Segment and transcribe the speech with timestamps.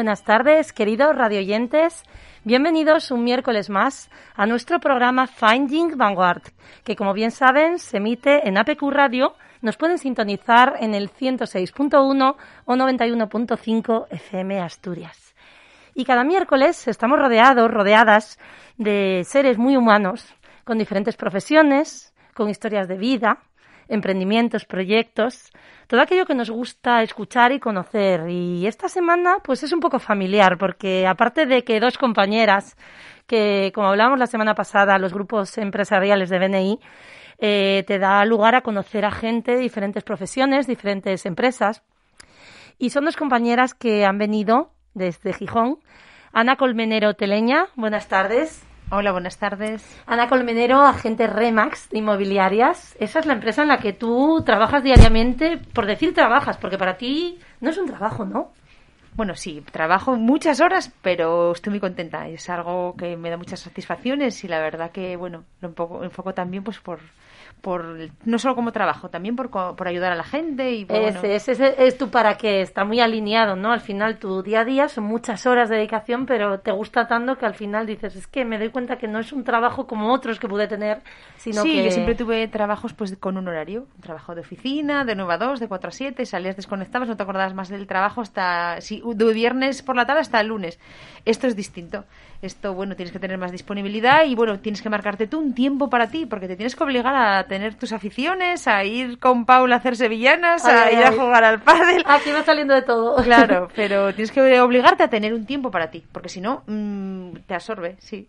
[0.00, 2.04] Buenas tardes, queridos radioyentes.
[2.44, 6.40] Bienvenidos un miércoles más a nuestro programa Finding Vanguard,
[6.84, 9.34] que como bien saben se emite en APQ Radio.
[9.60, 12.34] Nos pueden sintonizar en el 106.1
[12.64, 15.34] o 91.5 FM Asturias.
[15.94, 18.38] Y cada miércoles estamos rodeados, rodeadas
[18.78, 20.34] de seres muy humanos,
[20.64, 23.40] con diferentes profesiones, con historias de vida,
[23.86, 25.50] emprendimientos, proyectos,
[25.90, 28.28] todo aquello que nos gusta escuchar y conocer.
[28.28, 32.76] Y esta semana, pues es un poco familiar, porque aparte de que dos compañeras,
[33.26, 36.80] que como hablábamos la semana pasada, los grupos empresariales de BNI,
[37.38, 41.82] eh, te da lugar a conocer a gente de diferentes profesiones, diferentes empresas.
[42.78, 45.80] Y son dos compañeras que han venido desde Gijón.
[46.32, 48.64] Ana Colmenero Teleña, buenas tardes.
[48.92, 49.84] Hola, buenas tardes.
[50.04, 52.96] Ana Colmenero, agente Remax de Inmobiliarias.
[52.98, 56.96] Esa es la empresa en la que tú trabajas diariamente, por decir trabajas, porque para
[56.96, 58.50] ti no es un trabajo, ¿no?
[59.14, 62.26] Bueno, sí, trabajo muchas horas, pero estoy muy contenta.
[62.26, 66.64] Es algo que me da muchas satisfacciones y la verdad que, bueno, lo enfoco también
[66.64, 66.98] pues por,
[67.60, 70.72] por no solo como trabajo, también por, por ayudar a la gente.
[70.72, 73.72] y ese, ese, es tu para qué, está muy alineado, ¿no?
[73.72, 77.36] Al final tu día a día son muchas horas de dedicación, pero te gusta tanto
[77.36, 80.12] que al final dices, es que me doy cuenta que no es un trabajo como
[80.12, 81.02] otros que pude tener,
[81.36, 81.84] sino sí, que...
[81.84, 85.38] yo siempre tuve trabajos pues con un horario, un trabajo de oficina, de 9 a
[85.38, 89.02] 2, de 4 a 7, salías desconectabas, no te acordabas más del trabajo hasta, sí,
[89.04, 90.78] de viernes por la tarde hasta el lunes.
[91.24, 92.04] Esto es distinto.
[92.42, 95.90] Esto, bueno, tienes que tener más disponibilidad y, bueno, tienes que marcarte tú un tiempo
[95.90, 99.76] para ti, porque te tienes que obligar a tener tus aficiones, a ir con Paula
[99.76, 102.02] a hacer sevillanas, a ir a jugar al pádel.
[102.06, 103.22] Aquí va saliendo de todo.
[103.22, 107.40] Claro, pero tienes que obligarte a tener un tiempo para ti, porque si no, mm,
[107.46, 108.28] te absorbe, sí.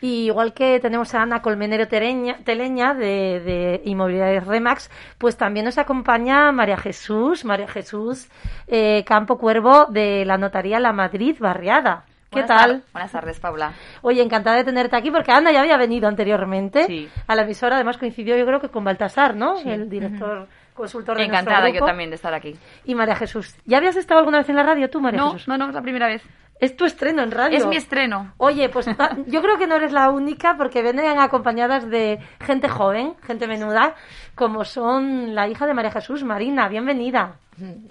[0.00, 5.66] Y igual que tenemos a Ana Colmenero Tereña, Teleña de, de Inmobiliarias Remax, pues también
[5.66, 8.28] nos acompaña María Jesús, María Jesús
[8.66, 12.04] eh, Campo Cuervo de la Notaría La Madrid Barriada.
[12.30, 12.84] ¿Qué tal?
[12.92, 13.72] Buenas tardes, Paula.
[14.02, 17.74] Oye, encantada de tenerte aquí porque Ana ya había venido anteriormente a la emisora.
[17.74, 19.58] Además coincidió yo creo que con Baltasar, ¿no?
[19.58, 22.56] El director consultor de Encantada yo también de estar aquí.
[22.84, 23.54] Y María Jesús.
[23.66, 25.48] ¿Ya habías estado alguna vez en la radio tú, María no, Jesús?
[25.48, 26.22] No, no, es la primera vez.
[26.60, 27.56] Es tu estreno en radio.
[27.56, 28.34] Es mi estreno.
[28.36, 28.86] Oye, pues
[29.26, 33.94] yo creo que no eres la única porque vienen acompañadas de gente joven, gente menuda,
[34.34, 36.68] como son la hija de María Jesús, Marina.
[36.68, 37.36] Bienvenida.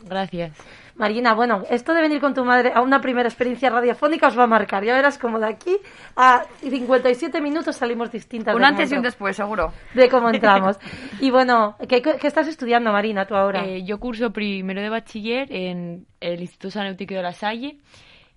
[0.03, 0.51] Gracias.
[0.99, 4.43] Marina, bueno, esto de venir con tu madre a una primera experiencia radiofónica os va
[4.43, 4.83] a marcar.
[4.83, 5.77] Ya verás como de aquí
[6.17, 8.53] a 57 minutos salimos distintas.
[8.53, 9.71] Un antes y un después, seguro.
[9.93, 10.77] De cómo entramos.
[11.21, 13.63] y bueno, ¿qué, estás estudiando, Marina, tú ahora?
[13.63, 17.77] Eh, yo curso primero de bachiller en el Instituto Sanéutico de La Salle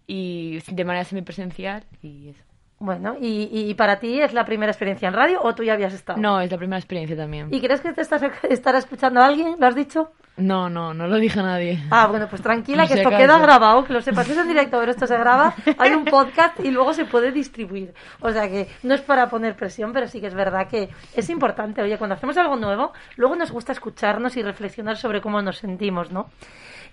[0.07, 2.45] y de manera semipresencial y eso.
[2.79, 5.95] Bueno, ¿y, ¿y, para ti es la primera experiencia en radio o tú ya habías
[5.95, 6.21] estado?
[6.21, 7.49] No, es la primera experiencia también.
[7.53, 9.57] ¿Y crees que te estás, estará escuchando a alguien?
[9.59, 10.13] ¿Lo has dicho?
[10.37, 11.83] No, no, no lo dije a nadie.
[11.91, 14.29] Ah, bueno, pues tranquila, que esto queda grabado, que lo sepas.
[14.31, 17.93] Es en directo, pero esto se graba, hay un podcast y luego se puede distribuir.
[18.21, 21.29] O sea que no es para poner presión, pero sí que es verdad que es
[21.29, 21.83] importante.
[21.83, 26.11] Oye, cuando hacemos algo nuevo, luego nos gusta escucharnos y reflexionar sobre cómo nos sentimos,
[26.11, 26.31] ¿no?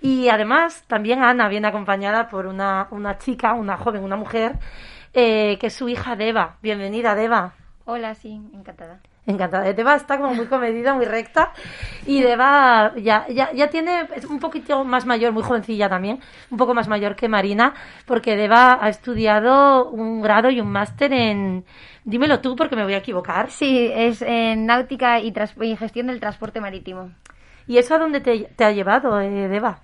[0.01, 4.57] Y además, también Ana viene acompañada por una, una chica, una joven, una mujer,
[5.13, 6.57] eh, que es su hija Deva.
[6.61, 7.53] Bienvenida, Deva.
[7.85, 8.99] Hola, sí, encantada.
[9.29, 9.71] Encantada.
[9.73, 11.53] Deva está como muy comedida, muy recta.
[12.07, 16.57] Y Deva ya, ya, ya tiene, es un poquito más mayor, muy jovencilla también, un
[16.57, 17.75] poco más mayor que Marina,
[18.07, 21.63] porque Deva ha estudiado un grado y un máster en.
[22.05, 23.51] Dímelo tú porque me voy a equivocar.
[23.51, 27.11] Sí, es en náutica y, y gestión del transporte marítimo.
[27.67, 29.81] ¿Y eso a dónde te, te ha llevado, eh, Deva?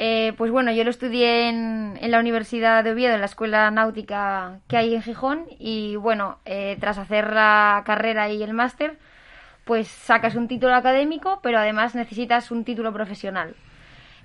[0.00, 4.60] Eh, pues bueno, yo lo estudié en, la Universidad de Oviedo, en la Escuela Náutica
[4.68, 8.96] que hay en Gijón, y bueno, eh, tras hacer la carrera y el máster,
[9.64, 13.56] pues sacas un título académico, pero además necesitas un título profesional.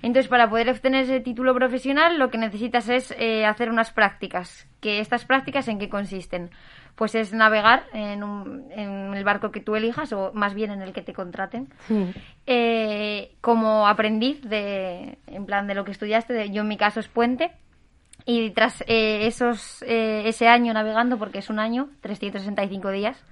[0.00, 4.68] Entonces, para poder obtener ese título profesional, lo que necesitas es eh, hacer unas prácticas.
[4.80, 6.50] ¿Que estas prácticas en qué consisten?
[6.96, 10.80] Pues es navegar en, un- en el barco que tú elijas o más bien en
[10.82, 11.68] el que te contraten.
[12.46, 17.00] Eh, como aprendiz de, en plan de lo que estudiaste, de- yo en mi caso
[17.00, 17.50] es puente.
[18.26, 23.22] Y tras eh, esos, eh, ese año navegando, porque es un año, 365 días,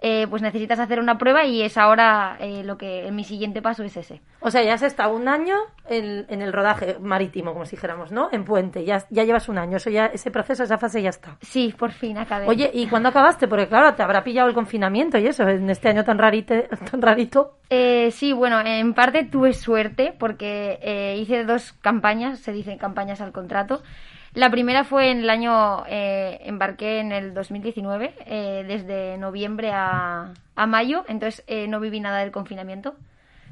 [0.00, 3.82] eh, pues necesitas hacer una prueba y es ahora eh, lo que mi siguiente paso
[3.82, 4.20] es ese.
[4.40, 5.56] O sea, ya has estado un año
[5.88, 8.28] en, en el rodaje marítimo, como si dijéramos, ¿no?
[8.30, 11.38] En Puente, ya, ya llevas un año, eso ya, ese proceso, esa fase ya está.
[11.40, 12.46] Sí, por fin acabé.
[12.46, 13.48] Oye, ¿y cuándo acabaste?
[13.48, 17.00] Porque claro, te habrá pillado el confinamiento y eso, en este año tan, rarite, tan
[17.00, 17.58] rarito.
[17.70, 23.20] Eh, sí, bueno, en parte tuve suerte porque eh, hice dos campañas, se dice campañas
[23.20, 23.82] al contrato.
[24.36, 30.34] La primera fue en el año, eh, embarqué en el 2019, eh, desde noviembre a,
[30.54, 32.96] a mayo, entonces eh, no viví nada del confinamiento.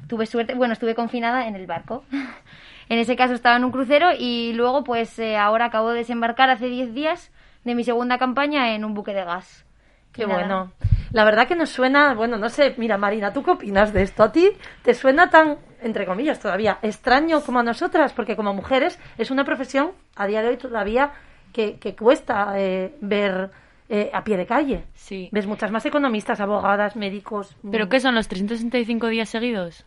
[0.07, 2.03] Tuve suerte, bueno, estuve confinada en el barco.
[2.89, 6.51] en ese caso estaba en un crucero y luego pues eh, ahora acabo de desembarcar
[6.51, 7.31] hace 10 días
[7.63, 9.65] de mi segunda campaña en un buque de gas.
[10.11, 10.39] Qué nada.
[10.39, 10.71] bueno.
[11.11, 14.23] La verdad que nos suena, bueno, no sé, mira Marina, ¿tú qué opinas de esto?
[14.23, 14.51] ¿A ti
[14.83, 18.13] te suena tan, entre comillas todavía, extraño como a nosotras?
[18.13, 21.13] Porque como mujeres es una profesión a día de hoy todavía
[21.53, 23.51] que, que cuesta eh, ver
[23.87, 24.83] eh, a pie de calle.
[24.95, 25.29] Sí.
[25.31, 27.55] Ves muchas más economistas, abogadas, médicos.
[27.69, 29.85] ¿Pero qué son los 365 días seguidos?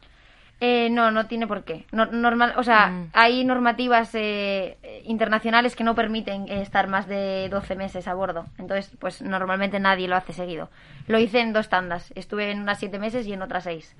[0.61, 1.87] Eh, no, no tiene por qué.
[1.93, 3.11] No- normal, o sea, Mm.
[3.13, 8.45] hay normativas eh, internacionales que no permiten eh, estar más de 12 meses a bordo.
[8.59, 10.69] Entonces, pues normalmente nadie lo hace seguido.
[11.07, 12.11] Lo hice en dos tandas.
[12.17, 13.95] Estuve en unas 7 meses y en otras 6.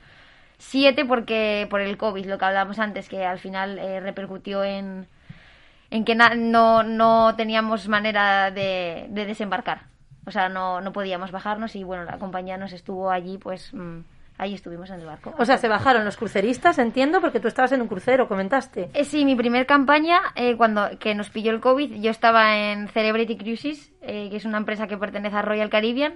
[0.59, 5.07] Siete porque por el COVID, lo que hablábamos antes, que al final eh, repercutió en,
[5.91, 9.83] en que na- no, no teníamos manera de, de desembarcar.
[10.27, 14.01] O sea, no, no podíamos bajarnos y bueno, la compañía nos estuvo allí, pues mm,
[14.39, 15.35] ahí estuvimos en el barco.
[15.39, 18.89] O sea, se bajaron los cruceristas, entiendo, porque tú estabas en un crucero, comentaste.
[18.95, 22.89] Eh, sí, mi primer campaña, eh, cuando que nos pilló el COVID, yo estaba en
[22.89, 26.15] Celebrity Cruises, eh, que es una empresa que pertenece a Royal Caribbean.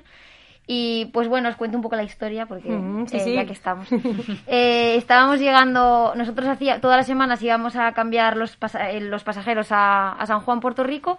[0.64, 3.34] Y pues bueno, os cuento un poco la historia, porque Mm, sí, eh, sí.
[3.34, 3.88] ya que estamos.
[4.46, 9.24] Eh, estábamos llegando, nosotros hacía, todas las semanas íbamos a cambiar los, pasa- eh, los
[9.24, 11.19] pasajeros a, a San Juan, Puerto Rico,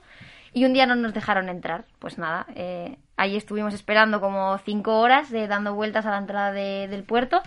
[0.53, 1.85] y un día no nos dejaron entrar.
[2.00, 6.51] Pues nada, eh, ahí estuvimos esperando como cinco horas, eh, dando vueltas a la entrada
[6.51, 7.41] de- del puerto,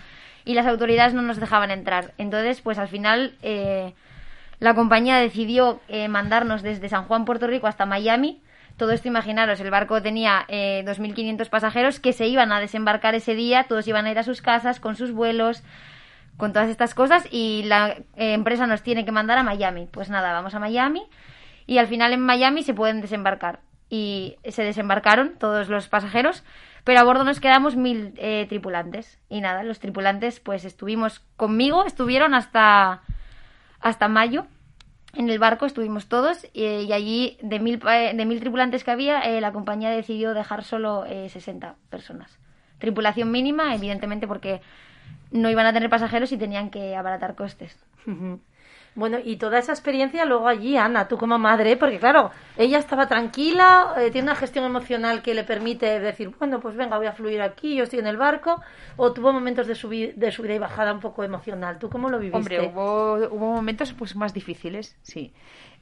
[0.45, 2.13] y las autoridades no nos dejaban entrar.
[2.17, 3.35] Entonces, pues al final...
[3.41, 3.93] eh,
[4.59, 8.41] la compañía decidió eh, mandarnos desde San Juan, Puerto Rico, hasta Miami.
[8.75, 13.35] Todo esto, imaginaros, el barco tenía eh, 2.500 pasajeros que se iban a desembarcar ese
[13.35, 15.61] día, todos iban a ir a sus casas con sus vuelos,
[16.37, 19.87] con todas estas cosas, y la eh, empresa nos tiene que mandar a Miami.
[19.91, 21.03] Pues nada, vamos a Miami,
[21.67, 23.59] y al final en Miami se pueden desembarcar.
[23.89, 26.43] Y se desembarcaron todos los pasajeros,
[26.83, 29.17] pero a bordo nos quedamos mil eh, tripulantes.
[29.29, 33.01] Y nada, los tripulantes, pues estuvimos conmigo, estuvieron hasta
[33.79, 34.47] hasta mayo.
[35.13, 38.91] En el barco estuvimos todos eh, y allí de mil, pa- de mil tripulantes que
[38.91, 42.37] había, eh, la compañía decidió dejar solo eh, 60 personas.
[42.79, 44.61] Tripulación mínima, evidentemente porque
[45.31, 47.77] no iban a tener pasajeros y tenían que abaratar costes.
[48.97, 53.07] Bueno, y toda esa experiencia luego allí, Ana, tú como madre, porque claro, ella estaba
[53.07, 57.13] tranquila, eh, tiene una gestión emocional que le permite decir, bueno, pues venga, voy a
[57.13, 58.59] fluir aquí, yo estoy en el barco,
[58.97, 61.77] o tuvo momentos de, subi- subida y bajada un poco emocional.
[61.77, 62.37] ¿Tú cómo lo viviste?
[62.59, 65.31] Hombre, hubo, hubo momentos pues más difíciles, sí.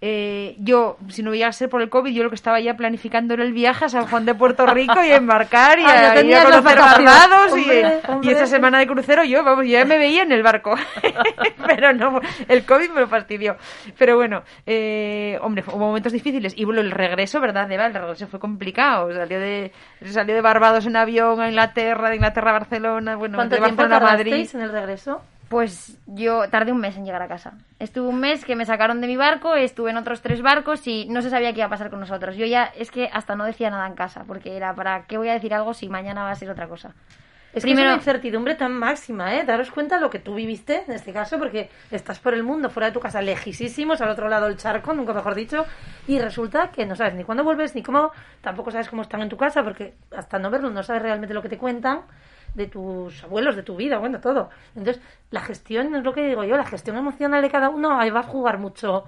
[0.01, 2.75] Eh, yo, si no iba a ser por el COVID, yo lo que estaba ya
[2.75, 6.21] planificando era el viaje a San Juan de Puerto Rico y embarcar y Ah, a,
[6.21, 6.77] ir a conocer.
[6.77, 8.29] Barbados y, Hombre, hombre.
[8.29, 10.75] y esta semana de crucero yo, vamos, ya me veía en el barco.
[11.67, 13.55] Pero no, el COVID me lo fastidió.
[13.97, 16.53] Pero bueno, eh, hombre, hubo momentos difíciles.
[16.55, 17.85] Y bueno, el regreso, ¿verdad, Eva?
[17.87, 19.11] El regreso fue complicado.
[19.13, 19.71] Salió de,
[20.05, 23.97] salió de Barbados en avión a Inglaterra, de Inglaterra a Barcelona, bueno, ¿Cuánto de Barcelona
[23.97, 24.47] a Madrid.
[24.53, 25.21] en el regreso?
[25.49, 27.53] Pues yo tardé un mes en llegar a casa.
[27.79, 31.05] Estuve un mes que me sacaron de mi barco, estuve en otros tres barcos y
[31.07, 32.35] no se sabía qué iba a pasar con nosotros.
[32.35, 35.29] Yo ya es que hasta no decía nada en casa, porque era para qué voy
[35.29, 36.93] a decir algo si mañana va a ser otra cosa.
[37.53, 39.45] Es que Primero- es una incertidumbre tan máxima, ¿eh?
[39.45, 42.87] Daros cuenta lo que tú viviste en este caso, porque estás por el mundo, fuera
[42.87, 45.65] de tu casa, lejísimos, al otro lado del charco, nunca mejor dicho,
[46.05, 48.11] y resulta que no sabes ni cuándo vuelves, ni cómo,
[48.41, 51.41] tampoco sabes cómo están en tu casa, porque hasta no verlos no sabes realmente lo
[51.41, 52.01] que te cuentan
[52.55, 54.49] de tus abuelos, de tu vida, bueno, todo.
[54.75, 58.09] Entonces, la gestión, es lo que digo yo, la gestión emocional de cada uno ahí
[58.09, 59.05] va a jugar mucho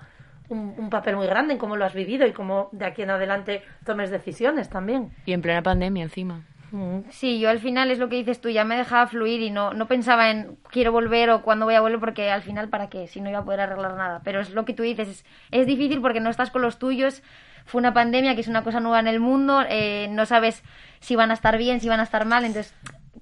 [0.50, 3.10] un, un papel muy grande en cómo lo has vivido y cómo de aquí en
[3.10, 5.12] adelante tomes decisiones también.
[5.26, 6.44] Y en plena pandemia encima.
[6.72, 7.10] Mm.
[7.10, 9.74] Sí, yo al final es lo que dices tú, ya me dejaba fluir y no,
[9.74, 13.08] no pensaba en quiero volver o cuándo voy a volver porque al final para qué,
[13.08, 14.22] si no iba a poder arreglar nada.
[14.24, 17.24] Pero es lo que tú dices, es, es difícil porque no estás con los tuyos,
[17.66, 20.64] fue una pandemia que es una cosa nueva en el mundo, eh, no sabes
[21.00, 22.74] si van a estar bien, si van a estar mal, entonces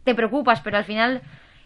[0.03, 1.21] te preocupas, pero al final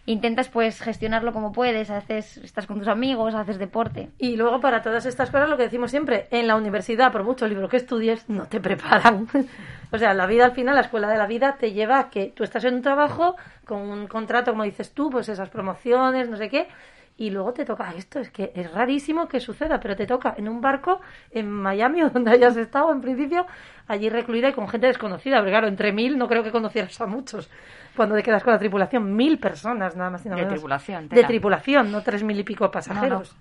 [0.06, 4.10] intentas pues gestionarlo como puedes, haces, estás con tus amigos, haces deporte.
[4.18, 7.46] Y luego para todas estas cosas lo que decimos siempre, en la universidad, por mucho
[7.46, 9.28] libro que estudies, no te preparan.
[9.92, 12.32] o sea, la vida al final, la escuela de la vida te lleva a que
[12.34, 16.36] tú estás en un trabajo con un contrato, como dices tú, pues esas promociones, no
[16.36, 16.68] sé qué,
[17.16, 18.18] y luego te toca esto.
[18.18, 22.10] Es que es rarísimo que suceda, pero te toca en un barco en Miami o
[22.14, 23.46] donde hayas estado en principio,
[23.86, 25.36] allí recluida y con gente desconocida.
[25.36, 27.50] Porque claro, entre mil no creo que conocieras a muchos
[27.96, 29.14] cuando te quedas con la tripulación.
[29.14, 32.70] Mil personas nada más y nada De tripulación, De tripulación, no tres mil y pico
[32.70, 33.36] pasajeros.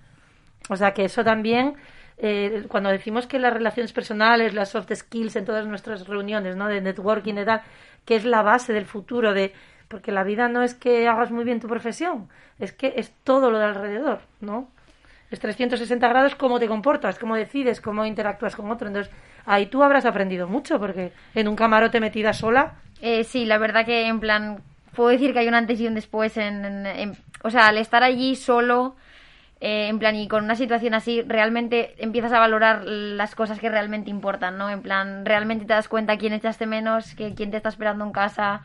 [0.70, 1.76] O sea que eso también,
[2.18, 6.68] eh, cuando decimos que las relaciones personales, las soft skills en todas nuestras reuniones, ¿no?
[6.68, 7.62] De networking y tal,
[8.06, 9.54] que es la base del futuro de...
[9.88, 12.30] Porque la vida no es que hagas muy bien tu profesión,
[12.60, 14.70] es que es todo lo de alrededor, ¿no?
[15.32, 18.88] Es 360 grados cómo te comportas, cómo decides, cómo interactúas con otro.
[18.88, 19.12] Entonces,
[19.50, 23.86] ahí tú habrás aprendido mucho, porque en un camarote metida sola, Eh, sí, la verdad
[23.86, 24.62] que en plan,
[24.96, 27.78] puedo decir que hay un antes y un después en, en- en- o sea, al
[27.78, 28.96] estar allí solo,
[29.62, 33.70] eh, en plan, y con una situación así, realmente empiezas a valorar las cosas que
[33.70, 34.70] realmente importan, ¿no?
[34.70, 38.12] En plan, realmente te das cuenta quién echaste menos, que quién te está esperando en
[38.12, 38.62] casa,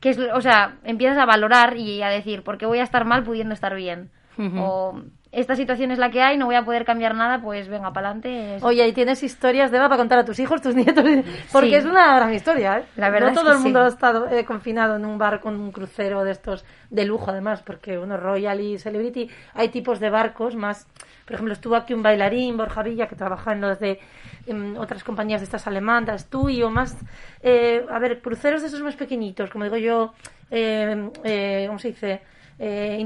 [0.00, 3.04] que es, o sea, empiezas a valorar y a decir, ¿por qué voy a estar
[3.04, 4.10] mal pudiendo estar bien?
[4.58, 5.00] O
[5.32, 8.10] esta situación es la que hay, no voy a poder cambiar nada, pues venga, para
[8.10, 8.58] adelante.
[8.62, 11.04] Oye, y tienes historias de Eva para contar a tus hijos, tus nietos,
[11.52, 11.74] porque Sí.
[11.76, 12.84] es una gran historia, ¿eh?
[12.96, 13.84] La verdad no es todo que el mundo sí.
[13.86, 17.62] ha estado eh, confinado en un barco, en un crucero de estos de lujo, además,
[17.62, 20.86] porque uno Royal y Celebrity, hay tipos de barcos más.
[21.24, 24.00] Por ejemplo, estuvo aquí un bailarín, Borja Villa, que trabaja en los de
[24.46, 26.96] em, otras compañías de estas alemanas, tú y o más.
[27.42, 30.12] eh, a ver, cruceros de esos más pequeñitos, como digo yo,
[30.50, 32.20] eh, eh, ¿cómo se dice?
[32.58, 33.04] Eh,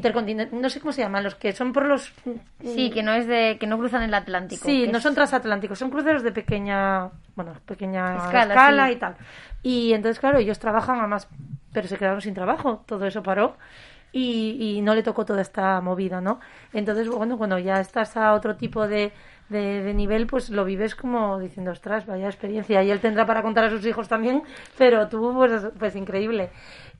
[0.52, 2.12] no sé cómo se llaman, los que son por los
[2.62, 4.66] Sí, que no es de, que no cruzan el Atlántico.
[4.66, 8.92] Sí, no es- son transatlánticos, son cruceros de pequeña, bueno, pequeña Escala, escala, sí.
[8.94, 9.16] y tal.
[9.62, 11.28] Y entonces, claro, ellos trabajan además,
[11.72, 13.56] pero se quedaron sin trabajo, todo eso paró
[14.12, 16.40] y, y no le tocó toda esta movida, ¿no?
[16.72, 19.12] Entonces, bueno, cuando ya estás a otro tipo de,
[19.48, 22.82] de, de nivel, pues lo vives como diciendo, ostras, vaya experiencia.
[22.82, 24.42] Y él tendrá para contar a sus hijos también,
[24.76, 26.50] pero tú, pues, pues increíble.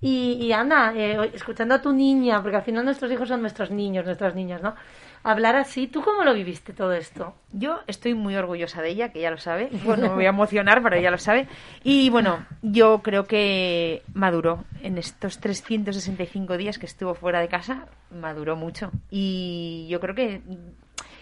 [0.01, 3.71] Y, y Ana, eh, escuchando a tu niña, porque al final nuestros hijos son nuestros
[3.71, 4.75] niños, nuestras niñas, ¿no?
[5.23, 7.35] Hablar así, ¿tú cómo lo viviste todo esto?
[7.51, 9.71] Yo estoy muy orgullosa de ella, que ya lo sabe.
[9.85, 11.49] Bueno, me voy a emocionar, pero ella lo sabe.
[11.83, 14.65] Y bueno, yo creo que maduró.
[14.83, 18.93] En estos 365 días que estuvo fuera de casa, maduró mucho.
[19.11, 20.43] Y yo creo que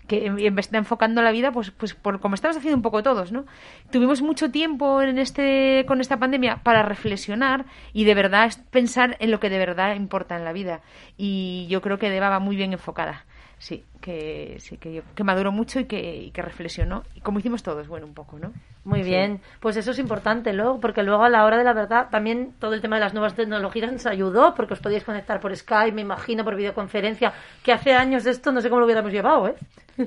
[0.07, 3.33] que en- está enfocando la vida pues pues por como estamos haciendo un poco todos
[3.33, 3.45] no
[3.91, 9.31] tuvimos mucho tiempo en este con esta pandemia para reflexionar y de verdad pensar en
[9.31, 10.81] lo que de verdad importa en la vida.
[11.17, 13.25] Y yo creo que Deva va muy bien enfocada.
[13.59, 17.05] Sí que sí que, que maduró mucho y que, y que reflexionó.
[17.15, 18.53] Y como hicimos todos bueno un poco no
[18.85, 22.09] Muy bien, pues eso es importante luego, porque luego a la hora de la verdad
[22.11, 25.57] también todo el tema de las nuevas tecnologías nos ayudó, porque os podíais conectar por
[25.57, 29.49] Skype, me imagino, por videoconferencia, que hace años esto no sé cómo lo hubiéramos llevado,
[29.49, 29.55] ¿eh?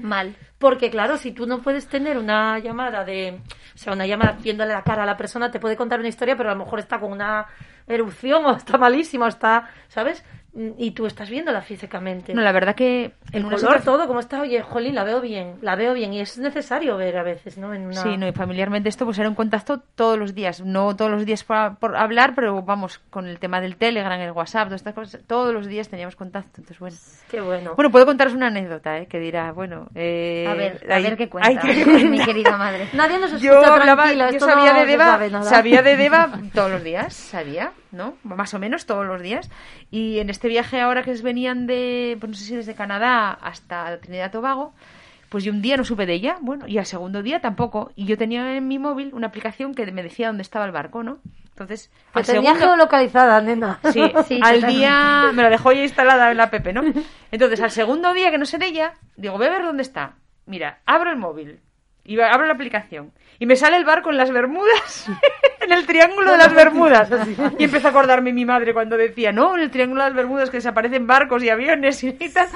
[0.01, 0.35] Mal.
[0.59, 3.39] Porque claro, si tú no puedes tener una llamada de,
[3.73, 6.37] o sea, una llamada viéndole la cara a la persona, te puede contar una historia,
[6.37, 7.47] pero a lo mejor está con una
[7.87, 10.23] erupción o está malísima o está, ¿sabes?
[10.77, 12.33] Y tú estás viéndola físicamente.
[12.33, 15.55] no la verdad que el color, situación- todo, como está, oye, jolín, la veo bien,
[15.61, 16.13] la veo bien.
[16.13, 17.73] Y es necesario ver a veces, ¿no?
[17.73, 18.01] En una...
[18.01, 21.25] Sí, no, y familiarmente esto pues era un contacto todos los días, no todos los
[21.25, 24.93] días por, por hablar, pero vamos, con el tema del Telegram, el WhatsApp, todas estas
[24.95, 26.95] cosas, todos los días teníamos contacto, entonces bueno.
[27.29, 27.73] Qué bueno.
[27.75, 29.05] Bueno, puedo contaros una anécdota, ¿eh?
[29.07, 29.87] que dirá, bueno...
[29.93, 32.87] eh, A ver, a hay- ver qué hay cuenta, que mi querida madre.
[32.93, 35.97] Nadie nos Yo escucha hablaba, tranquilo, yo esto sabía no de Deva, sabe sabía de
[35.97, 38.13] Deva todos los días, sabía, ¿no?
[38.23, 39.49] Más o menos todos los días.
[39.91, 43.97] Y en este viaje ahora que venían de, pues no sé si desde Canadá hasta
[43.99, 44.73] Trinidad y Tobago,
[45.29, 47.91] pues yo un día no supe de ella, bueno, y al segundo día tampoco.
[47.95, 51.03] Y yo tenía en mi móvil una aplicación que me decía dónde estaba el barco,
[51.03, 51.17] ¿no?
[51.49, 53.79] Entonces, Que al tenía segundo- geolocalizada, nena.
[53.91, 54.67] Sí, Sí, al totalmente.
[54.67, 56.81] día me la dejó ya instalada en la app, ¿no?
[57.31, 60.13] Entonces, al segundo día que no sé de ella, digo, voy a ver dónde está.
[60.45, 61.59] Mira, abro el móvil
[62.07, 65.07] y abro la aplicación y me sale el barco en las Bermudas,
[65.61, 67.09] en el triángulo de las Bermudas.
[67.59, 70.49] Y empiezo a acordarme mi madre cuando decía, no, en el triángulo de las Bermudas
[70.49, 72.47] que desaparecen barcos y aviones y tal.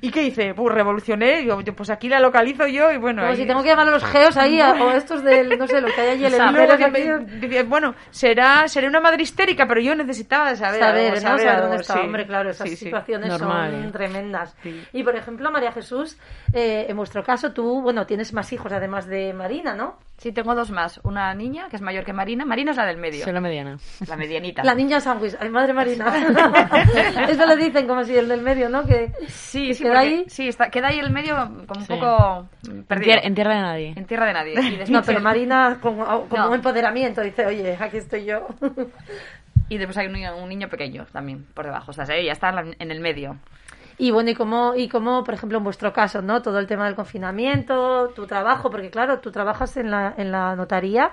[0.00, 0.54] ¿Y qué hice?
[0.54, 3.22] Pues revolucioné, digo, pues aquí la localizo yo y bueno.
[3.22, 5.66] Como ahí- si tengo que llamar a los geos ahí, a- o estos del, no
[5.66, 6.90] sé, los que hay allí, el que aquí.
[6.90, 11.20] me- dice, bueno, será, seré una madre histérica, pero yo necesitaba saber, saber, algo, ¿no?
[11.20, 12.00] saber Saber dónde está, sí.
[12.00, 12.84] hombre, claro, esas Sí, sí.
[12.86, 13.90] situaciones Normal, son ¿eh?
[13.92, 14.56] tremendas.
[14.62, 14.84] Sí.
[14.92, 16.18] Y, por ejemplo, María Jesús,
[16.52, 19.98] eh, en vuestro caso, tú, bueno, tienes más hijos además de Marina, ¿no?
[20.18, 21.00] Sí, tengo dos más.
[21.02, 22.44] Una niña, que es mayor que Marina.
[22.44, 23.24] Marina es la del medio.
[23.24, 23.76] Soy la mediana.
[24.06, 24.62] La medianita.
[24.62, 26.04] La niña sándwich, ay, madre Marina.
[27.28, 28.84] Eso le dicen como si el del medio, ¿no?
[28.86, 30.24] Que Sí, sí, queda ahí.
[30.28, 31.36] sí está, queda ahí el medio
[31.66, 31.92] como un Sí.
[31.92, 32.48] poco
[32.88, 33.16] perdido.
[33.22, 33.92] en tierra de nadie.
[33.96, 34.52] En tierra de nadie.
[34.54, 36.48] Y después- No, pero Marina No.
[36.48, 38.46] un empoderamiento dice, oye, aquí estoy yo.
[39.68, 41.90] y después hay un, niño- un niño pequeño también por debajo.
[41.90, 43.36] O sea, ella está en, el medio.
[43.98, 46.42] Y bueno, y cómo, y cómo, por ejemplo, en vuestro caso, ¿no?
[46.42, 50.56] Todo el tema del confinamiento, tu trabajo, porque claro, tú trabajas en la, en la
[50.56, 51.12] notaría,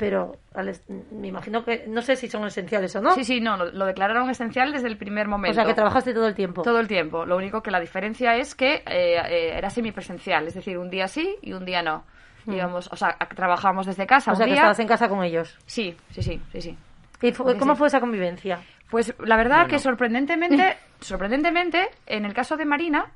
[0.00, 3.14] pero al es- me imagino que, no sé si son esenciales o no.
[3.14, 5.54] Sí, sí, no, lo, lo declararon esencial desde el primer o momento.
[5.54, 6.62] sea, que trabajaste todo el tiempo.
[6.62, 7.26] Todo el tiempo.
[7.26, 11.06] Lo único que la diferencia es que eh, eh, era semipresencial, es decir, un día
[11.06, 12.04] sí y un día no.
[12.46, 15.56] Íbamos, o sea, trabajábamos desde casa o sea, que estabas en casa con ellos.
[15.66, 16.78] Sí, sí, sí, sí, sí.
[17.20, 17.78] ¿Y fu- Sí, cómo sí.
[17.78, 18.60] fue esa convivencia?
[18.90, 23.12] Pues la verdad que sorprendentemente, sorprendentemente, en el caso de Marina,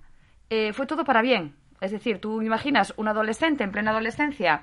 [0.50, 1.54] eh, fue todo para bien.
[1.80, 4.62] Es decir, tú imaginas un adolescente en plena adolescencia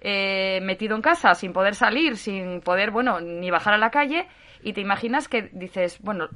[0.00, 4.26] eh, metido en casa, sin poder salir, sin poder, bueno, ni bajar a la calle,
[4.62, 6.28] y te imaginas que dices, bueno,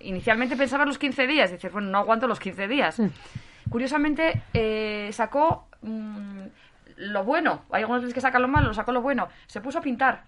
[0.00, 3.00] inicialmente pensabas los 15 días, dices, bueno, no aguanto los 15 días.
[3.70, 6.42] Curiosamente, eh, sacó mm,
[6.96, 7.64] lo bueno.
[7.70, 9.28] Hay algunos veces que sacan lo malo, sacó lo bueno.
[9.46, 10.24] Se puso a pintar.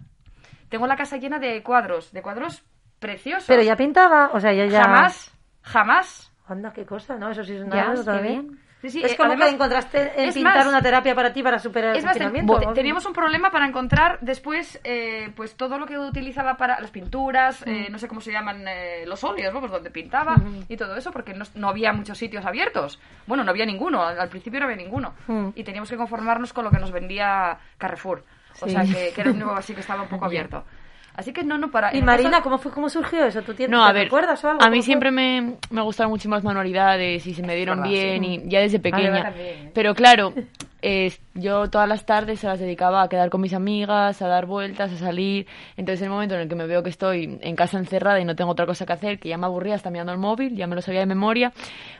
[0.68, 2.64] Tengo la casa llena de cuadros, de cuadros
[2.98, 3.46] preciosos.
[3.46, 4.82] Pero ya pintaba, o sea, ya, ya...
[4.82, 6.32] Jamás, jamás.
[6.46, 7.30] Anda, qué cosa, ¿no?
[7.30, 8.58] Eso sí es una Ya, anécdota, qué bien.
[8.80, 11.42] Sí, sí, es eh, como además- que encontraste en pintar más- una terapia para ti
[11.42, 12.72] para superar el Es más, confinamiento.
[12.74, 17.60] teníamos un problema para encontrar después eh, pues todo lo que utilizaba para las pinturas,
[17.66, 17.70] Mm.
[17.70, 19.52] eh, no sé cómo se llaman eh, los óleos.
[19.58, 20.36] Pues donde pintaba
[20.68, 23.00] y todo eso, porque no, no había muchos sitios abiertos.
[23.26, 25.14] Bueno, no había ninguno, al, al principio no había ninguno.
[25.26, 25.48] Mm.
[25.56, 28.24] Y teníamos que conformarnos con lo que nos vendía Carrefour.
[28.60, 28.70] O Sí.
[28.72, 30.64] sea, que, que era un nuevo así que estaba un poco abierto.
[31.18, 31.94] Así que no, no, para...
[31.96, 33.42] Y Marina, caso- ¿cómo fue, cómo surgió eso?
[33.42, 34.60] ¿Tú tienes, No, te a ver, recuerdas o algo?
[34.60, 34.84] a ¿Cómo mí fue?
[34.84, 38.60] siempre me, me gustaron mucho más manualidades y se me dieron verdad, bien y ya
[38.60, 39.24] desde pequeña.
[39.24, 39.70] también, ¿eh?
[39.74, 40.32] Pero claro,
[40.80, 44.46] eh, yo todas las tardes se las dedicaba a quedar con mis amigas, a dar
[44.46, 45.48] vueltas, a salir.
[45.76, 48.24] Entonces, en el momento en el que me veo que estoy en casa encerrada y
[48.24, 50.68] no tengo otra cosa que hacer, que ya me aburría hasta mirando el móvil, ya
[50.68, 51.52] me lo sabía de memoria,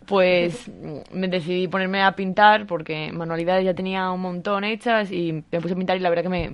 [0.07, 0.71] pues
[1.13, 5.75] me decidí ponerme a pintar porque manualidades ya tenía un montón hechas y me puse
[5.75, 6.53] a pintar y la verdad que me,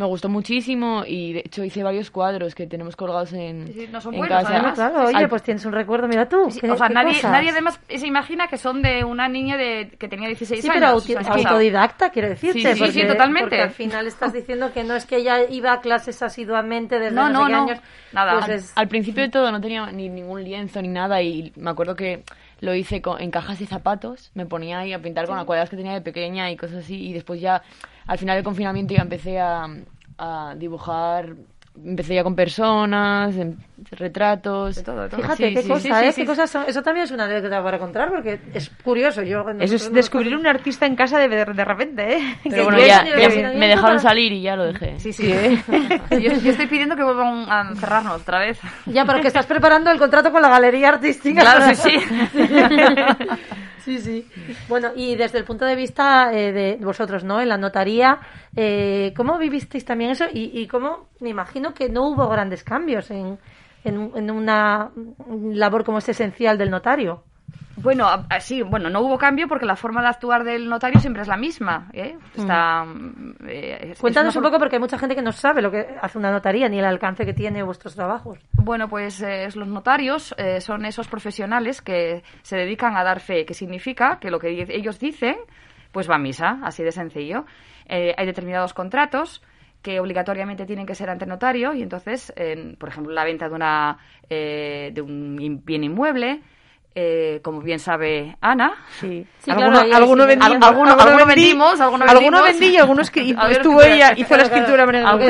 [0.00, 3.88] me gustó muchísimo y de hecho hice varios cuadros que tenemos colgados en, Sí, sí,
[3.92, 4.54] no son en buenos, casa.
[4.54, 4.74] además.
[4.74, 6.50] Claro, oye, Al- pues tienes un recuerdo, mira tú.
[6.50, 7.30] Sí, o sea, nadie, cosas.
[7.32, 10.74] nadie además se imagina que son de una niña de, que tenía 16 Sí, años.
[10.80, 12.60] pero o sea, auti- es que- autodidacta, quiero decirte.
[12.60, 13.50] Sí, sí, sí, porque, sí, totalmente.
[13.50, 17.14] Porque al final estás diciendo que no es que ella iba a clases asiduamente desde
[17.14, 17.62] No, no, no, no.
[17.64, 17.78] años.
[18.12, 18.32] Nada.
[18.32, 21.52] Pues Al- es- Al principio de todo no tenía ni ningún lienzo ni nada y
[21.56, 22.24] me acuerdo que
[22.60, 25.76] lo hice con, en cajas de zapatos, me ponía ahí a pintar con acuarelas que
[25.76, 27.62] tenía de pequeña y cosas así y después ya
[28.06, 29.66] al final del confinamiento ya empecé a,
[30.18, 31.34] a dibujar,
[31.84, 33.58] empecé ya con personas, en-
[33.92, 34.76] retratos.
[34.76, 35.20] De todo, de todo.
[35.22, 35.94] Fíjate Sí, qué sí, cosa, sí, ¿eh?
[35.94, 36.26] sí, Qué sí.
[36.26, 39.22] cosas son- Eso también es una anécdota para contar porque es curioso.
[39.22, 42.36] Yo, Eso es descubrir un artista en casa de, de repente, ¿eh?
[42.44, 43.04] Pero Que bueno, ya,
[43.56, 44.98] me dejaron salir y ya lo dejé.
[45.00, 45.28] Sí, sí.
[46.10, 48.58] yo, yo estoy pidiendo que vuelvan a encerrarnos otra vez.
[48.86, 51.40] Ya, pero que estás preparando el contrato con la galería artística.
[51.40, 51.96] Claro, sí, sí.
[53.84, 54.28] Sí, sí.
[54.68, 57.40] Bueno, y desde el punto de vista eh, de vosotros, ¿no?
[57.40, 58.20] En la notaría,
[58.54, 60.26] eh, ¿cómo vivisteis también eso?
[60.32, 63.38] Y, cómo, me imagino que no hubo grandes cambios en,
[63.84, 64.90] en, en una
[65.52, 67.24] labor como es esencial del notario.
[67.82, 68.06] Bueno,
[68.40, 71.36] sí, bueno, no hubo cambio porque la forma de actuar del notario siempre es la
[71.36, 71.88] misma.
[71.92, 72.16] ¿eh?
[72.36, 75.86] Está, mm, eh, Cuéntanos un poco porque hay mucha gente que no sabe lo que
[76.00, 78.38] hace una notaría ni el alcance que tiene vuestros trabajos.
[78.52, 83.44] Bueno, pues eh, los notarios eh, son esos profesionales que se dedican a dar fe,
[83.44, 85.36] que significa que lo que ellos dicen,
[85.92, 87.44] pues va a misa, así de sencillo.
[87.88, 89.42] Hay determinados contratos
[89.82, 93.54] que obligatoriamente tienen que ser ante notario y entonces, en, por ejemplo, la venta de,
[93.54, 96.42] una, eh, de un bien inmueble,
[96.94, 101.80] eh, como bien sabe Ana, Sí, alguno, alguno sí, vendí- al- alguno- alguno alguno vendimos,
[101.80, 102.42] alguno alguno vendimos.
[102.44, 104.82] vendí y algunos que y Algunos estuvo ella, hizo la escritura.
[104.82, 105.28] Alguno,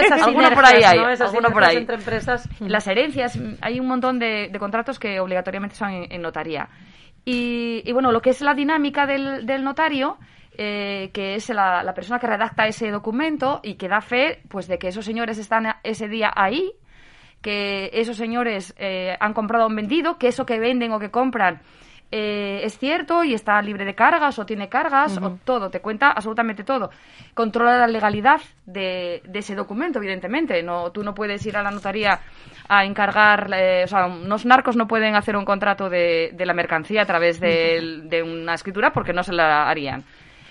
[0.00, 1.06] esas Alguno por ahí hay, ¿no?
[1.06, 1.76] Alguno por ahí.
[1.76, 2.48] entre empresas.
[2.60, 6.68] Las herencias, mm, hay un montón de, de contratos que obligatoriamente son en, en notaría.
[7.24, 10.16] Y, y bueno, lo que es la dinámica del, del notario,
[10.58, 14.68] eh, que es la, la persona que redacta ese documento y que da fe pues
[14.68, 16.72] de que esos señores están ese día ahí,
[17.42, 21.10] que esos señores eh, han comprado o han vendido, que eso que venden o que
[21.10, 21.60] compran
[22.12, 26.10] eh, es cierto y está libre de cargas o tiene cargas o todo, te cuenta
[26.12, 26.90] absolutamente todo.
[27.34, 30.62] Controla la legalidad de, de ese documento, evidentemente.
[30.62, 32.20] No, tú no puedes ir a la notaría
[32.68, 36.54] a encargar, eh, o sea, unos narcos no pueden hacer un contrato de, de la
[36.54, 40.04] mercancía a través del- de, una escritura porque no se la harían.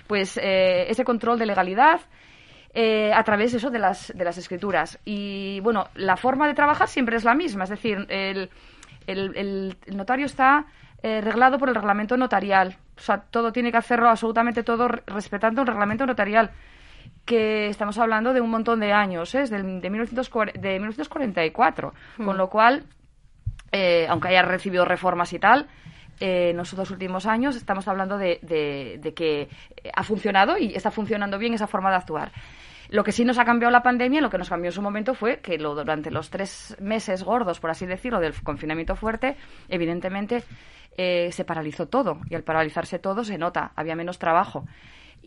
[0.08, 2.02] Pues eh, ese control de legalidad
[2.78, 5.00] eh, a través eso de las, de las escrituras.
[5.06, 8.50] Y bueno, la forma de trabajar siempre es la misma, es decir, el,
[9.08, 9.36] el-
[9.88, 10.66] el- notario está
[11.02, 12.78] eh, reglado por el reglamento notarial.
[12.98, 16.52] O sea, todo tiene que hacerlo, absolutamente todo, re- respetando un reglamento notarial.
[17.24, 19.44] Que estamos hablando de un montón de años, ¿eh?
[19.44, 21.94] es del- de, 1940 de 1944.
[22.24, 22.84] Con lo cual,
[23.72, 25.68] eh, aunque haya recibido reformas y tal,
[26.20, 29.50] eh, en los dos últimos años estamos hablando de, de- de que
[29.94, 32.32] ha funcionado y está funcionando bien esa forma de actuar.
[32.90, 35.16] Lo que sí nos ha cambiado la pandemia, lo que nos cambió en su momento
[35.16, 39.38] fue que lo, durante los tres meses gordos, por así decirlo, del confinamiento fuerte,
[39.70, 40.44] evidentemente
[40.96, 42.20] eh, se paralizó todo.
[42.30, 44.66] Y al paralizarse todo se nota, había menos trabajo.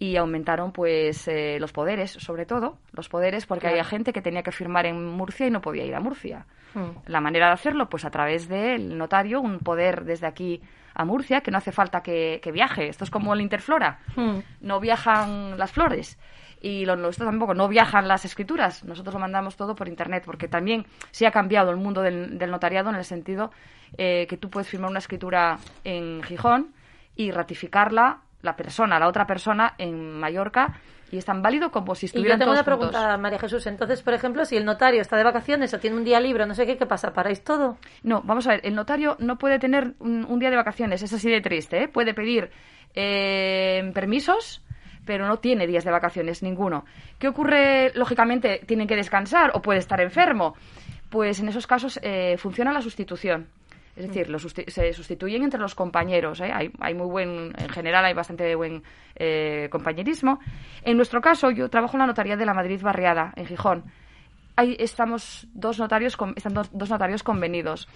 [0.01, 4.45] Y aumentaron pues eh, los poderes, sobre todo, los poderes, porque había gente que tenía
[4.45, 6.47] que firmar en Murcia y no podía ir a Murcia.
[6.75, 6.91] Mm.
[7.11, 10.63] La manera de hacerlo, pues a través del notario, un poder desde aquí
[10.99, 12.89] a Murcia, que no hace falta que, que viaje.
[12.89, 14.01] Esto es como el Interflora.
[14.17, 14.39] Mm.
[14.61, 16.19] No viajan las flores.
[16.61, 18.83] Y lo nuestro tampoco, no viajan las escrituras.
[18.83, 22.51] Nosotros lo mandamos todo por Internet, porque también sí ha cambiado el mundo del, del
[22.51, 23.53] notariado en el sentido
[23.97, 26.75] eh, que tú puedes firmar una escritura en Gijón
[27.15, 32.05] y ratificarla la persona, la otra persona en Mallorca y es tan válido como si
[32.05, 32.91] Y yo estuvieran tengo todos una juntos.
[32.91, 33.67] pregunta, María Jesús.
[33.67, 36.55] Entonces, por ejemplo, si el notario está de vacaciones o tiene un día libre, no
[36.55, 37.13] sé qué, ¿qué pasa?
[37.15, 37.79] ¿Paráis todo?
[38.03, 41.13] No, vamos a ver, el notario no puede tener un, un día de vacaciones, es
[41.13, 41.89] así de triste, ¿eh?
[41.89, 42.51] Puede pedir
[42.95, 44.63] eh, permisos,
[45.07, 46.85] pero no tiene días de vacaciones ninguno.
[47.19, 47.93] ¿Qué ocurre?
[47.95, 50.55] Lógicamente, tienen que descansar o puede estar enfermo.
[51.09, 53.49] Pues en esos casos eh, funciona la sustitución.
[53.99, 56.41] Es decir, lo susti- se sustituyen entre los compañeros.
[56.41, 56.53] ¿eh?
[56.55, 58.85] Hay, hay muy buen, en general hay bastante buen
[59.17, 60.39] eh, compañerismo.
[60.83, 63.85] En nuestro caso, yo trabajo en la notaría de la Madrid Barriada, en Gijón.
[64.55, 67.89] Ahí estamos dos notarios, con- están dos, dos notarios convenidos.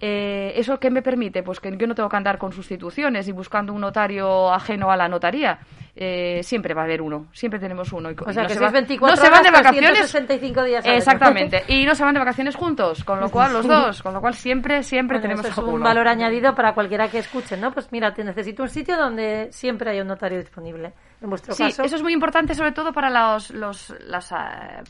[0.00, 1.42] Eh, ¿Eso qué me permite?
[1.42, 4.96] Pues que yo no tengo que andar con sustituciones y buscando un notario ajeno a
[4.96, 5.58] la notaría.
[5.96, 8.10] Eh, siempre va a haber uno, siempre tenemos uno.
[8.10, 9.90] Y, O sea, no que se sois va- 24 no se van de vacaciones.
[9.92, 10.94] 365 días año.
[10.96, 11.62] Exactamente.
[11.68, 14.34] Y no se van de vacaciones juntos, con lo cual los dos, con lo cual
[14.34, 15.84] siempre, siempre Bueno, tenemos eso es un uno.
[15.84, 17.70] valor añadido para cualquiera que escuche, ¿no?
[17.72, 20.92] Pues mira, te necesito un sitio donde siempre haya un notario disponible.
[21.24, 24.36] En vuestro Sí, caso, eso es muy importante sobre todo para los, los- las eh,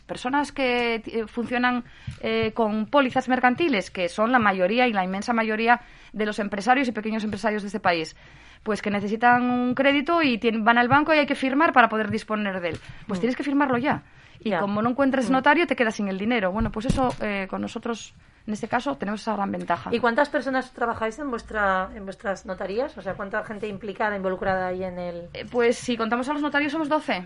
[0.05, 1.85] personas que eh, funcionan
[2.21, 5.81] eh, con pólizas mercantiles, que son la mayoría y la inmensa mayoría
[6.13, 8.17] de los empresarios y pequeños empresarios de este país.
[8.65, 11.89] Pues que necesitan un crédito y tienen- van al banco y hay que firmar para
[11.89, 12.79] poder disponer de él.
[13.07, 14.03] Pues tienes que firmarlo ya.
[14.41, 14.59] Y Ya.
[14.59, 16.51] como no encuentres notario, te quedas sin el dinero.
[16.51, 18.13] Bueno, pues eso eh, con nosotros,
[18.47, 19.91] en este caso, tenemos esa gran ventaja.
[19.95, 22.97] ¿Y cuántas personas trabajáis en vuestra en vuestras notarías?
[22.99, 25.29] O sea, ¿cuánta gente implicada, involucrada ahí en el...?
[25.33, 27.25] Eh, Pues si contamos a los notarios somos 12.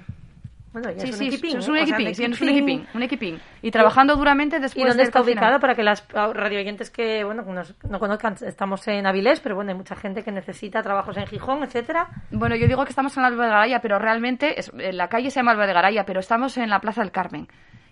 [0.71, 1.71] Bueno, ya Sí, es un sí, equipín, es ¿eh?
[1.71, 3.41] un equipín, un equipín.
[3.63, 7.53] Y trabajando duramente después ¿Y dónde está ubicada para que las radioyentes que, bueno, que
[7.53, 11.27] nos- no conozcan, estamos en Avilés, pero bueno, hay mucha gente que necesita trabajos en
[11.27, 12.09] Gijón, etcétera.
[12.31, 15.09] Bueno, yo digo que estamos en la Alba de Garaya, pero realmente es, en la
[15.09, 17.49] calle se llama Alba de Garaya, pero estamos en la Plaza del Carmen.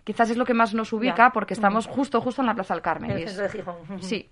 [0.06, 1.30] Quizás es lo que más nos ubica Ya.
[1.30, 3.10] porque estamos justo, justo en la Plaza del Carmen.
[3.10, 4.02] En el centro de Gijón.
[4.02, 4.30] Sí.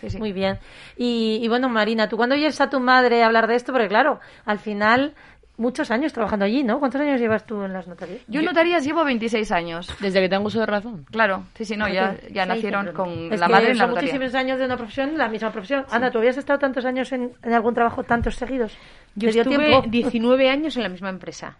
[0.00, 0.18] Sí, sí.
[0.18, 0.58] Muy bien.
[0.96, 3.72] Y, y bueno, Marina, ¿tú cuando oyes a tu madre hablar de esto?
[3.72, 5.14] Porque claro, al final,
[5.56, 6.80] muchos años trabajando allí, ¿no?
[6.80, 8.22] ¿Cuántos años llevas tú en las notarías?
[8.26, 9.88] Yo en notarías llevo 26 años.
[10.00, 11.06] Desde que tengo uso de razón.
[11.12, 13.78] Claro, sí, sí, no, ya, Fíjate, ya seis, nacieron con Es la que madre en
[13.78, 14.12] la notaría.
[14.12, 15.86] muchísimos años de una profesión, la misma profesión.
[15.92, 18.76] Ana, ¿tú habías estado tantos años en, en algún trabajo, tantos seguidos?
[19.14, 19.88] Yo ¿Te dio estuve tiempo?
[19.88, 21.56] 19 años en la misma empresa.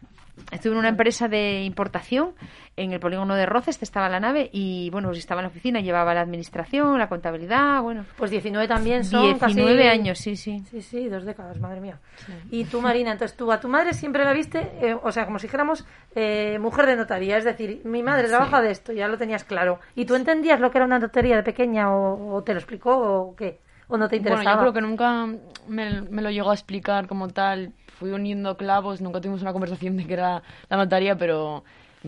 [0.51, 2.33] Estuve en una empresa de importación
[2.77, 5.81] en el polígono de Roces, estaba la nave y bueno, pues estaba en la oficina,
[5.81, 8.05] llevaba la administración, la contabilidad, bueno.
[8.16, 10.62] Pues 19 también son 19 casi- años, sí, sí.
[10.70, 12.01] Sí, sí, dos décadas, madre mía.
[12.51, 15.38] Y tú, Marina, entonces tú a tu madre siempre la viste, eh, o sea, como
[15.38, 15.85] si dijéramos
[16.16, 19.79] eh, mujer de notaría, es decir, mi madre trabaja de esto, ya lo tenías claro.
[19.94, 22.97] ¿Y tú entendías lo que era una notaría de pequeña o, o te lo explicó
[22.97, 23.61] o qué?
[23.87, 24.57] ¿O no te Bueno, interesaba?
[24.57, 25.27] yo creo que nunca
[25.68, 27.73] me, me lo llegó a explicar como tal.
[27.98, 31.64] Fui uniendo clavos, nunca tuvimos una conversación de que era la notaría, pero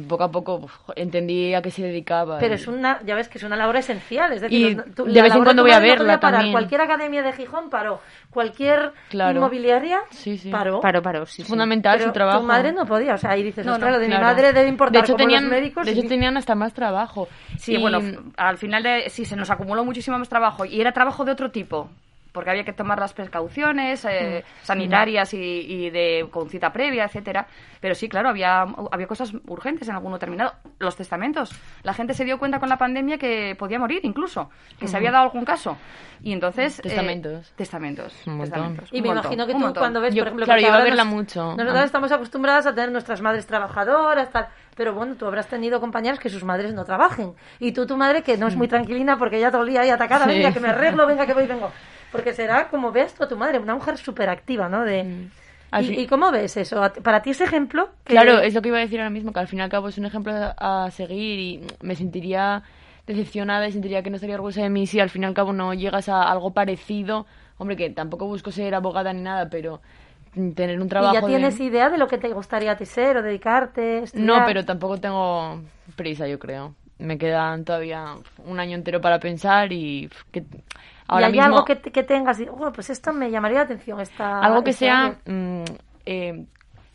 [0.09, 2.39] poco a poco uf, entendí a qué se dedicaba.
[2.39, 4.95] Pero y- es una, ya ves que es una labor esencial, es decir, Y los-
[4.95, 6.41] tú- de vez en cuando voy a no verla parar.
[6.41, 6.53] también.
[6.53, 9.39] Cualquier academia de Gijón paró, cualquier Claro.
[9.39, 10.51] inmobiliaria Sí, sí.
[10.51, 10.81] paró.
[10.83, 11.41] Paro, paro, sí.
[11.41, 12.41] Es fundamental Pero su trabajo.
[12.41, 14.21] tu madre no podía, o sea, ahí dices, No, no, lo de Claro.
[14.21, 15.87] mi madre debe importar de hecho, como tenían, los médicos.
[15.87, 17.29] de hecho y- tenían hasta más trabajo.
[17.57, 18.01] Sí, Y- bueno,
[18.37, 21.51] al final de, sí, se nos acumuló muchísimo más trabajo y era trabajo de otro
[21.51, 21.89] tipo,
[22.37, 27.47] porque había que tomar las precauciones eh, sanitarias y, y de con cita previa, etcétera.
[27.81, 30.53] Pero sí, claro, había, había cosas urgentes en alguno terminado.
[30.79, 31.51] Los testamentos.
[31.83, 35.11] La gente se dio cuenta con la pandemia que podía morir incluso, que se había
[35.11, 35.79] dado algún caso.
[36.23, 36.79] Y entonces...
[36.81, 37.53] eh, Testamentos.
[37.57, 38.13] testamentos.
[38.25, 39.81] Testamentos, Y un me montón, imagino que tú montón.
[39.81, 41.41] cuando ves, Yo- por ejemplo, claro, yo iba a ahora verla nos- mucho.
[41.57, 41.85] Nosotras Ah.
[41.85, 44.49] estamos acostumbradas a tener nuestras madres trabajadoras, tal.
[44.75, 47.33] Pero bueno, tú habrás tenido compañeras que sus madres no trabajen.
[47.59, 49.91] Y tú, tu madre, que no es muy tranquilina porque ella todo el día ahí
[49.91, 50.31] atacada, Sí.
[50.33, 51.71] venga, que me arreglo, venga, que voy, vengo.
[52.13, 54.85] Porque será como ves tú a tu madre, una mujer súper activa, ¿no?
[54.85, 55.29] De...
[55.73, 56.83] Al ¿Y, y cómo ves eso?
[56.83, 57.91] ¿A ti- Para ti ese ejemplo...
[58.05, 59.69] que- Claro, es lo que iba a decir ahora mismo, que al fin y al
[59.69, 62.63] cabo es un ejemplo a seguir y me sentiría
[63.07, 65.53] decepcionada y sentiría que no estaría orgullosa de mí si al fin y al cabo
[65.53, 67.27] no llegas a algo parecido.
[67.59, 69.81] Hombre, que tampoco busco ser abogada ni nada, pero
[70.35, 72.77] mm, tener un trabajo ¿Y ya de- tienes idea de lo que te gustaría a
[72.77, 73.99] ti ser o dedicarte?
[73.99, 74.47] No, estudiar?
[74.47, 75.63] pero tampoco tengo
[75.97, 76.75] prisa, yo creo.
[76.99, 80.45] Me quedan todavía un año entero para pensar y que
[81.09, 82.41] ahora ¿Y hay mismo algo que, que tengas?
[82.41, 84.01] y, Bueno, pues esto me llamaría la atención.
[84.01, 85.65] Esta, algo que este sea mm,
[86.05, 86.47] eh,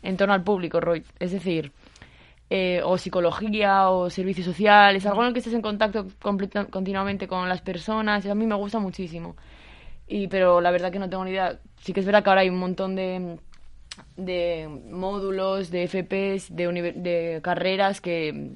[0.02, 1.04] en torno al público, Roy.
[1.18, 1.72] Es decir,
[2.50, 6.06] eh, o psicología o servicio social, es algo en el que estés en contacto
[6.70, 9.36] continuamente con las personas, y a mí me gusta muchísimo.
[10.06, 11.58] Y, pero la verdad que no tengo ni idea.
[11.80, 13.38] Sí que es verdad que ahora hay un montón de,
[14.16, 18.52] de módulos, de FPs, de, de carreras que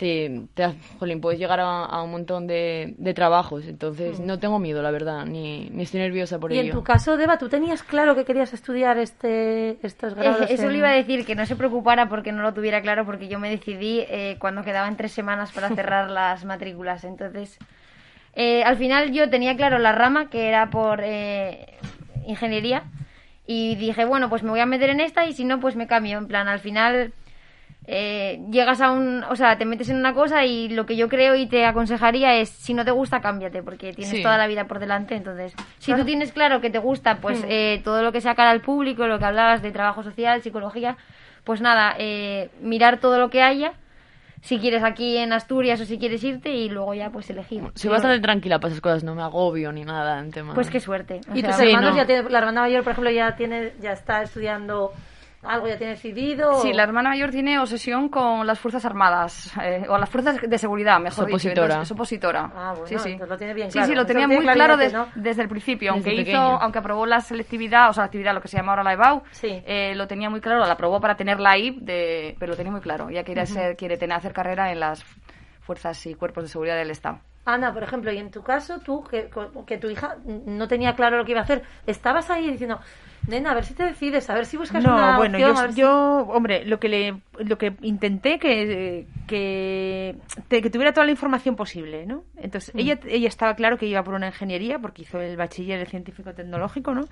[0.00, 3.66] te, te- jolín, puedes llegar a, a un montón de, de trabajos.
[3.66, 6.64] Entonces no tengo miedo, la verdad, ni, ni estoy nerviosa por Y ello.
[6.68, 10.50] en tu caso, Deba, ¿tú tenías claro que querías estudiar este, estos grados?
[10.50, 12.80] Eh, Eso en- le iba a decir, que no se preocupara porque no lo tuviera
[12.80, 17.04] claro, porque yo me decidí eh, cuando quedaban tres semanas para cerrar las matrículas.
[17.04, 17.58] Entonces,
[18.34, 21.66] eh, al final yo tenía claro la rama, que era por eh,
[22.26, 22.84] ingeniería,
[23.46, 25.86] y dije, bueno, pues me voy a meter en esta y si no, pues me
[25.86, 26.16] cambio.
[26.16, 27.12] En plan, al final
[27.92, 31.08] eh, llegas a un, o sea, te metes en una cosa y lo que yo
[31.08, 34.22] creo y te aconsejaría es, si no te gusta, cámbiate, porque tienes Sí.
[34.22, 35.16] toda la vida por delante.
[35.16, 38.50] Entonces, si tú tienes claro que te gusta, pues eh, todo lo que sea cara
[38.50, 40.96] al público, lo que hablabas de trabajo social, psicología,
[41.42, 43.72] pues nada, eh, mirar todo lo que haya.
[44.42, 47.62] Si quieres aquí en Asturias o si quieres irte y luego ya pues elegir.
[47.74, 50.54] Soy bastante tranquila para esas cosas, no me agobio ni nada en tema.
[50.54, 51.20] Pues qué suerte.
[51.30, 51.96] O Y sea, tus Sí, hermanos no.
[51.96, 54.92] ya tienen, la hermana mayor, por ejemplo, ya tiene, ya está estudiando
[55.42, 56.60] algo, ya tiene decidido.
[56.60, 60.58] Sí, la hermana mayor tiene obsesión con las Fuerzas Armadas, eh, o las Fuerzas de
[60.58, 61.48] Seguridad, mejor Es dicho.
[61.48, 61.82] opositora.
[61.82, 62.52] Es opositora.
[62.54, 63.16] Ah, bueno, sí, sí.
[63.18, 63.88] lo tiene bien Sí, claro.
[63.88, 65.08] sí, lo tenía lo tiene muy claro des- ¿no?
[65.14, 65.94] desde el principio.
[65.94, 68.72] Desde Aunque hizo, aunque aprobó la selectividad, o sea, la actividad, lo que se llama
[68.72, 69.62] ahora la EBAU, Sí.
[69.66, 72.80] eh, lo tenía muy claro, la aprobó para tenerla ahí, de, pero lo tenía muy
[72.82, 73.08] claro.
[73.08, 75.02] Ella quiere, ser, quiere tener, hacer carrera en las
[75.60, 77.20] fuerzas y cuerpos de seguridad del Estado.
[77.46, 79.30] Ana, por ejemplo, y en tu caso, tú, que,
[79.66, 82.78] que tu hija no tenía claro lo que iba a hacer, estabas ahí diciendo,
[83.26, 85.54] nena, a ver si te decides, a ver si buscas No, una bueno, opción, a
[85.54, 85.80] yo, ver si-".
[85.80, 90.16] yo, hombre, lo que le, lo que intenté que, que,
[90.48, 92.24] te- que tuviera toda la información posible, ¿no?
[92.36, 95.86] Entonces, ella, ella estaba claro que iba por una ingeniería porque hizo el bachiller el
[95.86, 97.04] científico tecnológico, ¿no?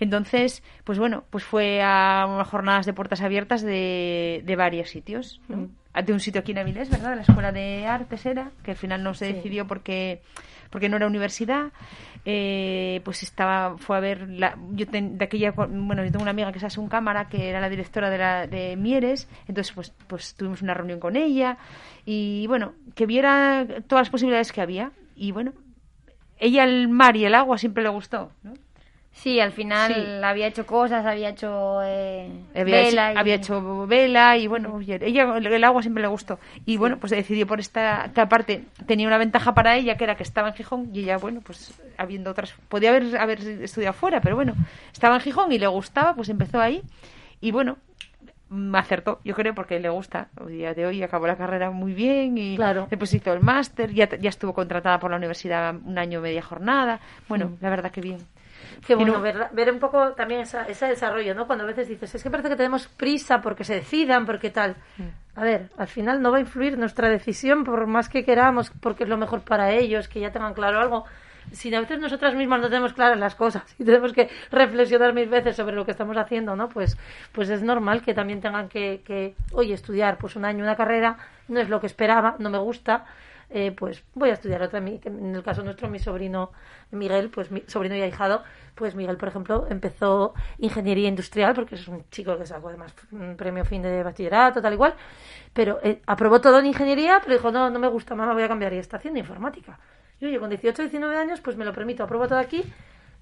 [0.00, 5.40] Entonces, pues bueno, pues fue a unas jornadas de puertas abiertas de, de varios sitios,
[5.48, 5.68] ¿no?
[6.02, 7.10] De un sitio aquí en Avilés, ¿verdad?
[7.10, 10.22] De la Escuela de Artes era, que al final no se decidió porque
[10.70, 11.72] porque no era universidad
[12.24, 16.32] eh, pues estaba fue a ver la, yo ten- de aquella bueno yo tengo una
[16.32, 19.92] amiga que es un cámara que era la directora de, la, de Mieres entonces pues
[20.06, 21.56] pues tuvimos una reunión con ella
[22.04, 25.52] y bueno que viera todas las posibilidades que había y bueno
[26.38, 28.54] ella el mar y el agua siempre le gustó ¿no?
[29.22, 30.24] Sí, al final Sí.
[30.24, 33.08] había hecho cosas, había hecho eh, había, vela.
[33.10, 36.98] hecho, y- había hecho vela y bueno ella el, agua siempre le gustó y bueno
[36.98, 40.48] pues decidió por esta que aparte tenía una ventaja para ella que era que estaba
[40.48, 44.54] en Gijón y ella bueno pues habiendo otras podía haber haber estudiado fuera pero bueno
[44.92, 46.82] estaba en Gijón y le gustaba pues empezó ahí
[47.40, 47.76] y bueno
[48.50, 50.28] mm, acertó, yo creo, porque le gusta.
[50.40, 52.86] El día de hoy acabó la carrera muy bien y Claro.
[52.88, 56.98] después hizo el máster, ya, ya estuvo contratada por la universidad un año media jornada.
[57.28, 58.18] Bueno, la verdad que bien.
[58.86, 61.46] Qué bueno, un- ver, ver un poco también esa, ese desarrollo, ¿no?
[61.46, 64.76] Cuando a veces dices, es que parece que tenemos prisa porque se decidan, porque tal.
[65.36, 69.04] A ver, al final no va a influir nuestra decisión por más que queramos, porque
[69.04, 71.04] es lo mejor para ellos, que ya tengan claro algo.
[71.52, 75.30] Si a veces nosotras mismas no tenemos claras las cosas y tenemos que reflexionar mil
[75.30, 76.68] veces sobre lo que estamos haciendo, ¿no?
[76.68, 76.98] Pues,
[77.32, 81.16] pues es normal que también tengan que, que, oye, estudiar pues un año una carrera,
[81.48, 83.06] no es lo que esperaba, no me gusta,
[83.50, 84.78] eh, pues voy a estudiar otra.
[84.78, 86.52] En el caso nuestro, mi sobrino
[86.90, 88.42] Miguel, pues mi sobrino y ahijado,
[88.74, 93.36] pues Miguel, por ejemplo, empezó ingeniería industrial, porque es un chico que sacó además un
[93.36, 94.94] premio fin de bachillerato, tal igual,
[95.52, 98.48] pero eh, aprobó todo en ingeniería, pero dijo, no, no me gusta, mamá, voy a
[98.48, 99.78] cambiar y está haciendo informática.
[100.20, 102.64] Y oye, con 18 19 años, pues me lo permito, apruebo todo aquí,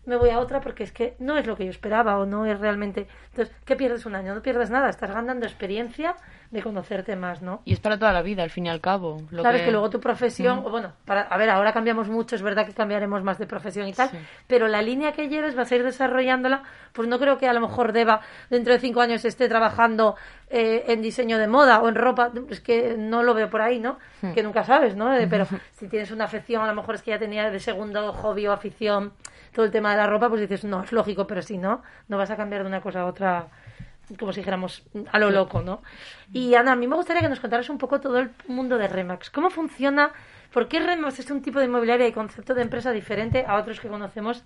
[0.06, 2.46] me voy a otra porque es que no es lo que yo esperaba o no
[2.46, 3.08] es realmente...
[3.30, 4.34] Entonces, ¿qué pierdes un año?
[4.34, 6.16] No pierdes nada, estás ganando experiencia
[6.50, 7.61] de conocerte más, ¿no?
[7.64, 9.18] Y es para toda la vida, al fin y al cabo.
[9.30, 12.37] Lo claro, es que luego tu profesión, o bueno, para, a ver, ahora cambiamos mucho,
[12.37, 14.18] es verdad que cambiaremos más de profesión y tal, Sí.
[14.46, 17.61] pero la línea que lleves vas a ir desarrollándola, pues no creo que a lo
[17.61, 20.14] mejor deba dentro de cinco años esté trabajando
[20.48, 23.80] eh, en diseño de moda o en ropa, es que no lo veo por ahí,
[23.80, 23.98] ¿no?
[24.35, 25.12] Que nunca sabes, ¿no?
[25.14, 28.12] Eh, Pero si tienes una afección, a lo mejor es que ya tenía de segundo
[28.12, 29.12] hobby o afición
[29.52, 32.18] todo el tema de la ropa, pues dices, no, es lógico, pero si no, no
[32.18, 33.48] vas a cambiar de una cosa a otra
[34.19, 35.83] como si dijéramos a lo loco, ¿no?
[36.33, 38.87] Y Ana, a mí me gustaría que nos contaras un poco todo el mundo de
[38.88, 39.31] Remax.
[39.31, 40.12] ¿Cómo funciona?
[40.53, 43.81] ¿Por qué Remax es un tipo de inmobiliaria y concepto de empresa diferente a otros
[43.81, 44.45] que conocemos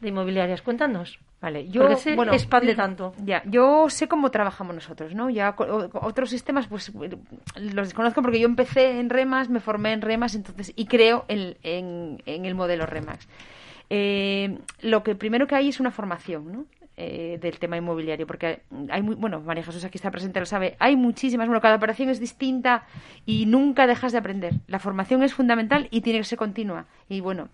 [0.00, 0.62] de inmobiliarias?
[0.62, 1.18] Cuéntanos.
[1.42, 3.14] Vale, yo ¿Por qué se bueno, expande tanto?
[3.24, 5.28] Ya, yo sé cómo trabajamos nosotros, ¿no?
[5.28, 10.34] Ya otros sistemas, pues los desconozco porque yo empecé en Remas, me formé en Remas,
[10.34, 13.26] entonces y creo en, en- en el modelo Remax.
[13.90, 16.64] Eh, lo que primero que hay es una formación, ¿no?
[17.02, 18.60] Eh, del tema inmobiliario, porque
[18.90, 22.10] hay muy, bueno, María Jesús aquí está presente, lo sabe, hay muchísimas, bueno, cada operación
[22.10, 22.84] es distinta
[23.24, 24.56] y nunca dejas de aprender.
[24.66, 26.88] La formación es fundamental y tiene que ser continua.
[27.08, 27.48] Y bueno,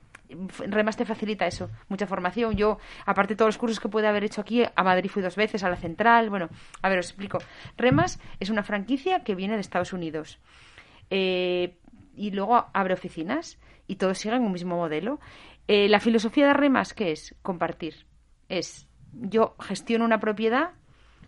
[0.59, 2.56] Remas te facilita eso, mucha formación.
[2.56, 5.37] Yo, aparte de todos los cursos que puede haber hecho aquí, a Madrid fui dos
[5.37, 6.28] veces, a la central.
[6.28, 6.48] Bueno,
[6.82, 7.38] a ver, os explico.
[7.76, 10.40] Remas es una franquicia que viene de Estados Unidos.
[11.09, 11.76] Eh,
[12.16, 15.20] y luego abre oficinas y todos siguen un mismo modelo.
[15.68, 17.37] Eh, la filosofía de Remas, ¿qué es?
[17.42, 18.06] Compartir.
[18.48, 18.88] Es,
[19.20, 20.70] yo gestiono una propiedad,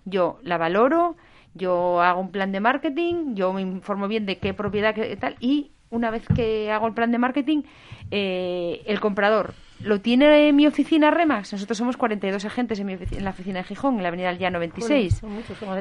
[0.05, 1.17] yo la valoro,
[1.55, 5.37] yo hago un plan de marketing, yo me informo bien de qué propiedad, qué tal,
[5.41, 7.63] y una vez que hago el plan de marketing,
[8.11, 11.53] eh, el comprador lo tiene en mi oficina Remax.
[11.53, 14.53] Nosotros somos 42 agentes en, mi en la oficina de Gijón, en la avenida del
[14.53, 15.23] 96.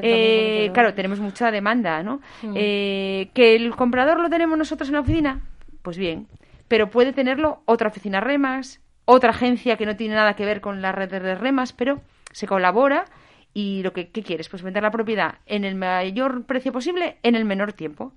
[0.02, 2.20] eh, claro, tenemos mucha demanda, ¿no?
[2.42, 2.54] Mm.
[2.54, 5.40] Eh, que el comprador lo tenemos nosotros en la oficina,
[5.82, 6.28] pues bien.
[6.68, 10.82] Pero puede tenerlo otra oficina Remax, otra agencia que no tiene nada que ver con
[10.82, 13.06] la red de Remas, pero se colabora
[13.54, 17.34] y lo que ¿qué quieres, pues vender la propiedad en el mayor precio posible en
[17.34, 18.12] el menor tiempo.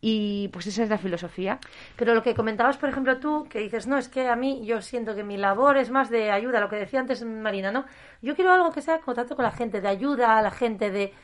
[0.00, 1.60] Y pues esa es la filosofía.
[1.94, 4.82] Pero lo que comentabas, por ejemplo, tú, que dices, no, es que a mí yo
[4.82, 7.84] siento que mi labor es más de ayuda, lo que decía antes Marina, ¿no?
[8.20, 11.14] Yo quiero algo que sea contacto con la gente, de ayuda a la gente, de...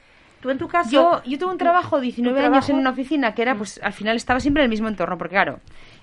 [0.40, 0.90] Tú en tu caso...
[0.90, 4.16] Yo, yo tuve un trabajo, 19 años en una oficina, que era, pues al final
[4.16, 5.58] estaba siempre en el mismo entorno, porque claro,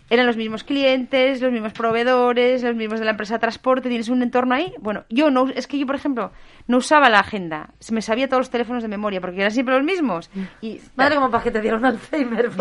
[0.09, 4.09] eran los mismos clientes, los mismos proveedores, los mismos de la empresa de transporte, tienes
[4.09, 4.73] un entorno ahí.
[4.79, 6.31] Bueno, yo no, es que yo, por ejemplo,
[6.67, 9.83] no usaba la agenda, me sabía todos los teléfonos de memoria porque eran siempre los
[9.83, 10.29] mismos.
[10.61, 12.49] Y, Madre, como para que te diera un Alzheimer.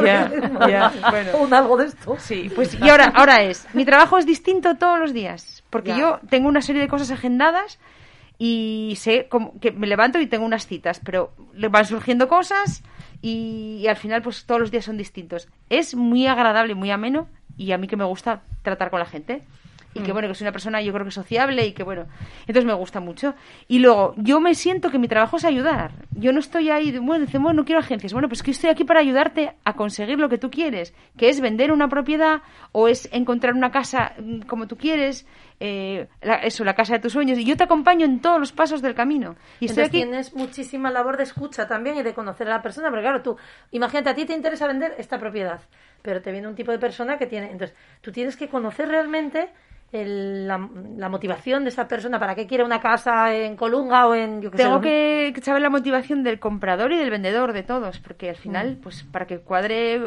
[1.35, 2.17] O un algo de esto.
[2.19, 6.21] Sí, pues y ahora, ahora es, mi trabajo es distinto todos los días, porque yo
[6.29, 7.79] tengo una serie de cosas agendadas
[8.39, 12.83] y sé como que me levanto y tengo unas citas, pero le van surgiendo cosas
[13.21, 15.49] y, y, al final pues todos los días son distintos.
[15.71, 17.29] Es muy agradable, muy ameno
[17.59, 19.43] y a mí que me gusta tratar con la gente
[19.99, 20.15] y que mm.
[20.15, 22.07] bueno, que soy una persona yo creo que sociable y que bueno,
[22.41, 23.35] entonces me gusta mucho.
[23.67, 25.93] Y luego, yo me siento que mi trabajo es ayudar.
[26.13, 28.13] Yo no estoy ahí, bueno, dice, bueno, no quiero agencias.
[28.13, 31.41] Bueno, pues que estoy aquí para ayudarte a conseguir lo que tú quieres, que es
[31.41, 35.27] vender una propiedad o es encontrar una casa mm, como tú quieres,
[35.61, 36.09] eh,
[36.43, 37.39] eso, la casa de tus sueños.
[37.39, 39.37] Y yo te acompaño en todos los pasos del camino.
[39.61, 39.99] Y estoy aquí...
[39.99, 43.37] tienes muchísima labor de escucha también y de conocer a la persona, porque claro, tú,
[43.73, 45.61] imagínate, a ti te interesa vender esta propiedad
[46.03, 47.51] pero te viene un tipo de persona que tiene.
[47.51, 49.51] Entonces, tú tienes que conocer realmente
[49.93, 54.43] la, motivación de esa persona, para qué quiere una casa en Colunga o en...
[54.43, 58.37] Yo Tengo que saber la motivación del comprador y del vendedor, de todos, porque al
[58.37, 58.83] final, mm.
[58.83, 60.01] pues para que cuadre,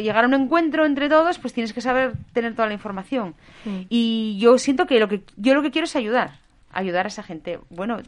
[0.00, 3.34] llegar a un encuentro entre todos, pues tienes que saber tener toda la información.
[3.64, 3.80] Mm.
[3.90, 7.22] Y yo siento que lo que yo lo que quiero es ayudar ayudar a esa
[7.22, 7.58] gente.
[7.70, 7.98] Bueno,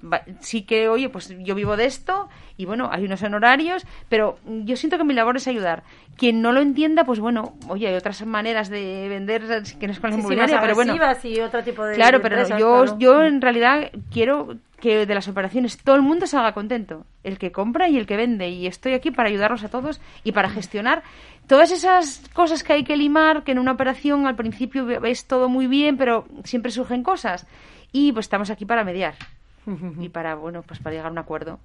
[0.40, 4.77] sí que, oye, pues yo vivo de esto y bueno, hay unos honorarios, pero yo
[4.77, 5.85] siento que mi labor es ayudar.
[6.16, 9.42] Quien no lo entienda, pues bueno, oye, hay otras maneras de vender
[9.79, 10.94] que no es con la inmobiliaria, pero bueno.
[11.25, 15.79] y otro tipo de Claro, pero yo, yo en realidad quiero que de las operaciones
[15.79, 19.11] todo el mundo salga contento, el que compra y el que vende, y estoy aquí
[19.11, 21.03] para ayudarlos a todos y para gestionar
[21.49, 25.49] todas esas cosas que hay que limar, que en una operación al principio ves todo
[25.49, 27.47] muy bien, pero siempre surgen cosas
[27.92, 29.14] y pues estamos aquí para mediar.
[30.01, 31.61] Y para bueno pues para llegar a un acuerdo.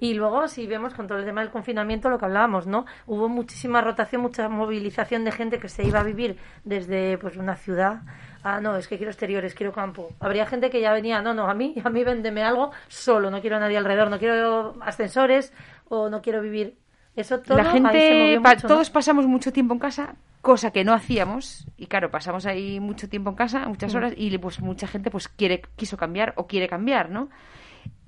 [0.00, 3.28] Y luego si vemos con todo el tema del confinamiento lo que hablábamos no hubo
[3.28, 8.02] muchísima rotación mucha movilización de gente que se iba a vivir desde pues una ciudad.
[8.42, 10.10] Ah no es que quiero exteriores quiero campo.
[10.20, 13.40] Habría gente que ya venía no no a mí a mí véndeme algo solo no
[13.40, 15.52] quiero a nadie alrededor no quiero ascensores
[15.88, 16.76] o no quiero vivir
[17.16, 21.86] eso todo la gente todos pasamos mucho tiempo en casa cosa que no hacíamos y
[21.86, 23.96] claro pasamos ahí mucho tiempo en casa muchas mm.
[23.96, 27.28] horas y pues mucha gente pues quiere quiso cambiar o quiere cambiar no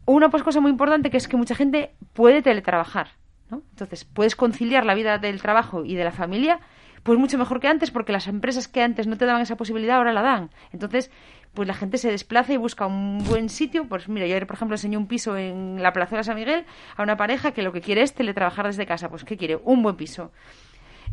[0.07, 3.09] una pues cosa muy importante que es que mucha gente puede teletrabajar
[3.51, 6.61] no entonces puedes conciliar la vida del trabajo y de la familia
[7.03, 9.97] pues mucho mejor que antes porque las empresas que antes no te daban esa posibilidad
[9.97, 11.11] ahora la dan entonces
[11.55, 13.89] pues la gente se desplaza y busca un buen sitio.
[13.89, 16.65] Pues mira, yo por ejemplo enseñé un piso en la Plaza de San Miguel
[16.97, 19.09] a una pareja que lo que quiere es teletrabajar desde casa.
[19.09, 19.57] Pues ¿qué quiere?
[19.57, 20.31] Un buen piso.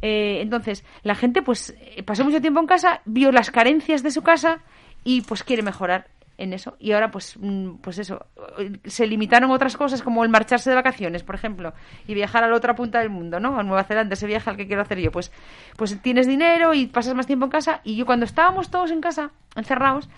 [0.02, 4.12] Eh, entonces, la gente pues eh, pasó mucho tiempo en casa, vio las carencias de
[4.12, 4.60] su casa
[5.04, 6.08] y pues quiere mejorar
[6.38, 6.76] en eso.
[6.80, 8.26] Y ahora, pues, mm, pues eso,
[8.86, 11.74] se limitaron otras cosas como el marcharse de vacaciones, por ejemplo,
[12.08, 13.60] y viajar a la otra punta del mundo, ¿no?
[13.60, 15.12] A Nueva Zelanda, ese viaje al que quiero hacer yo.
[15.12, 15.32] Pues,
[15.76, 17.82] pues tienes dinero y pasas más tiempo en casa.
[17.84, 20.10] Y yo cuando estábamos todos en casa, encerrados,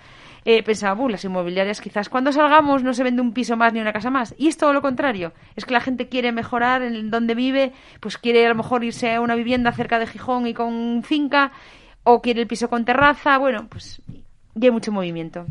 [0.45, 3.93] eh, pensaba, las inmobiliarias quizás cuando salgamos no se vende un piso más ni una
[3.93, 4.33] casa más.
[4.37, 5.33] Y es todo lo contrario.
[5.55, 9.13] Es que la gente quiere mejorar en donde vive, pues quiere a lo mejor irse
[9.13, 11.51] a una vivienda cerca de Gijón y con finca,
[12.03, 13.37] o quiere el piso con terraza.
[13.37, 14.01] Bueno, pues
[14.55, 15.45] ya hay mucho movimiento.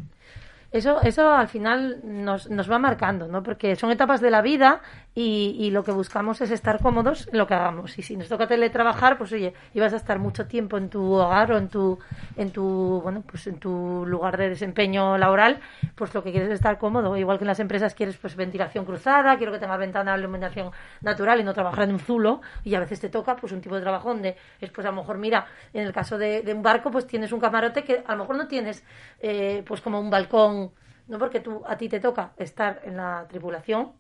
[0.71, 3.43] Eso, eso al final nos, nos va marcando, ¿no?
[3.43, 4.83] Porque son etapas de la vida
[5.19, 7.99] y, y lo que buscamos es estar cómodos en lo que hagamos.
[7.99, 11.15] Y si nos toca teletrabajar, pues oye, y vas a estar mucho tiempo en tu
[11.15, 11.99] hogar o en tu,
[12.37, 15.59] en tu, bueno, pues en tu lugar de desempeño laboral,
[15.97, 17.17] pues lo que quieres es estar cómodo.
[17.17, 20.71] Igual que en las empresas quieres pues ventilación cruzada, quiero que tenga ventana de iluminación
[21.01, 22.41] natural y no trabajar en un zulo.
[22.63, 24.99] Y a veces te toca pues un tipo de trabajo donde es pues a lo
[24.99, 28.13] mejor, mira, en el caso de, de un barco, pues tienes un camarote que a
[28.13, 28.85] lo mejor no tienes
[29.19, 30.71] eh, pues como un balcón
[31.09, 33.93] no porque tú a ti te toca estar en la tripulación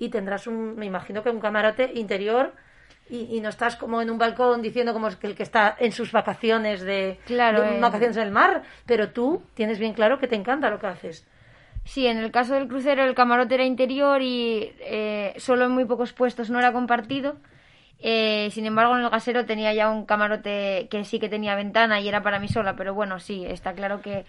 [0.00, 2.52] y tendrás un, me imagino que un camarote interior
[3.08, 6.10] y, y no estás como en un balcón diciendo como el que está en sus
[6.10, 7.80] vacaciones de, Claro, de eh.
[7.80, 11.28] vacaciones del mar, pero tú tienes bien claro que te encanta lo que haces.
[11.84, 15.84] Sí, en el caso del crucero el camarote era interior y eh, solo en muy
[15.84, 17.36] pocos puestos no era compartido.
[18.02, 22.00] Eh, sin embargo, en el gasero tenía ya un camarote que sí que tenía ventana
[22.00, 24.24] y era para mí sola, pero bueno, sí, está claro que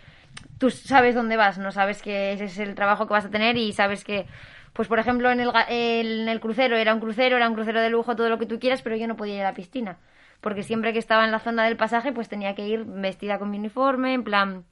[0.58, 3.56] tú sabes dónde vas, no sabes que ese es el trabajo que vas a tener
[3.56, 4.26] y sabes que,
[4.74, 7.90] pues por ejemplo, en el, en el crucero era un crucero, era un crucero de
[7.90, 9.98] lujo, todo lo que tú quieras, pero yo no podía ir a la piscina,
[10.40, 13.52] porque siempre que estaba en la zona del pasaje, pues tenía que ir vestida con
[13.52, 14.66] mi uniforme, en plan,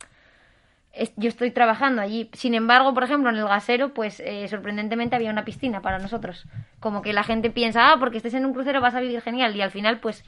[1.15, 2.29] yo estoy trabajando allí.
[2.33, 6.45] Sin embargo, por ejemplo, en el gasero, pues eh, sorprendentemente había una piscina para nosotros.
[6.79, 9.55] Como que la gente piensa, ah, porque estés en un crucero vas a vivir genial.
[9.55, 10.23] Y al final, pues,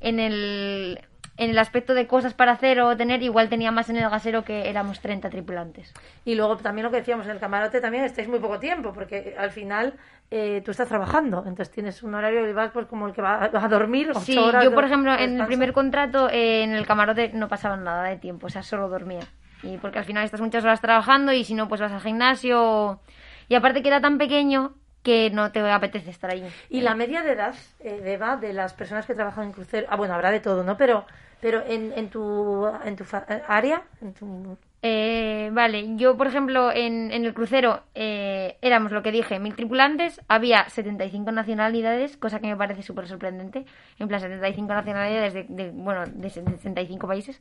[0.00, 1.00] en el,
[1.36, 4.44] en el aspecto de cosas para hacer o tener, igual tenía más en el gasero
[4.44, 5.92] que éramos 30 tripulantes.
[6.24, 9.34] Y luego también lo que decíamos en el camarote también estáis muy poco tiempo, porque
[9.38, 9.94] al final
[10.30, 13.50] eh, tú estás trabajando, entonces tienes un horario y vas pues como el que va
[13.52, 16.86] a dormir ocho Sí, horas yo, por ejemplo, en el primer contrato, eh, en el
[16.86, 19.22] camarote no pasaba nada de tiempo, o sea, solo dormía.
[19.62, 23.00] Y porque al final estás muchas horas trabajando y si no, pues vas al gimnasio.
[23.48, 26.46] Y aparte que era tan pequeño que no te apetece estar allí.
[26.68, 29.86] Y la media de edad, eh, de Eva, de las personas que trabajan en crucero,
[29.90, 30.76] ah, bueno, habrá de todo, ¿no?
[30.76, 31.04] Pero,
[31.40, 34.56] pero en, en tu, en tu eh, área, en tu...
[34.84, 39.54] Eh, vale, yo por ejemplo en, en el crucero eh, éramos lo que dije, mil
[39.54, 43.64] tripulantes, había 75 nacionalidades, cosa que me parece súper sorprendente,
[44.00, 47.38] en plan 75 nacionalidades de, de, bueno, de 65 países.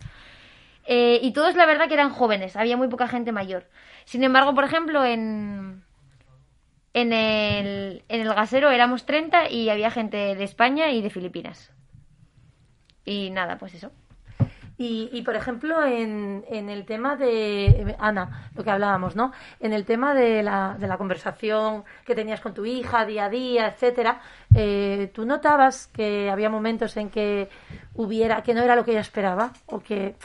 [0.86, 3.66] Eh, y todos la verdad que eran jóvenes, había muy poca gente mayor.
[4.06, 5.84] Sin embargo, por ejemplo, en,
[6.94, 11.72] en, el, en el gasero éramos 30 y había gente de España y de Filipinas.
[13.06, 13.92] Y nada, pues eso.
[14.78, 19.32] Y, y por ejemplo, en, en el tema de, Ana, lo que hablábamos, ¿no?
[19.60, 23.30] En el tema de la, de la conversación que tenías con tu hija día a
[23.30, 24.22] día, etcétera,
[24.56, 27.48] eh, ¿tú notabas que había momentos en que
[27.94, 29.54] hubiera, que no era lo que ella esperaba?
[29.68, 30.16] O que,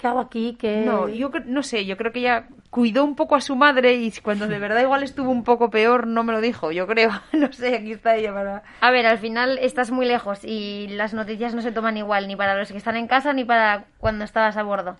[0.00, 0.56] ¿qué hago aquí?
[0.58, 0.86] Que...
[0.86, 4.10] No, yo no sé, yo creo que ella cuidó un poco a su madre y
[4.20, 7.10] cuando de verdad igual estuvo un poco peor no me lo dijo, yo creo.
[7.32, 8.64] No sé, aquí está ella para...
[8.80, 12.34] A ver, al final estás muy lejos y las noticias no se toman igual, ni
[12.34, 14.96] para los que están en casa ni para cuando estabas a bordo.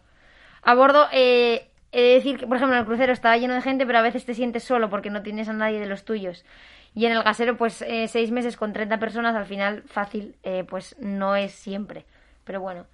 [0.63, 3.63] A bordo, eh, he de decir que, por ejemplo, en el crucero estaba lleno de
[3.63, 6.45] gente, pero a veces te sientes solo porque no tienes a nadie de los tuyos.
[6.95, 10.65] Y en el gasero, pues eh, seis meses con 30 personas, al final fácil, eh,
[10.69, 12.05] pues no es siempre.
[12.45, 12.87] Pero bueno,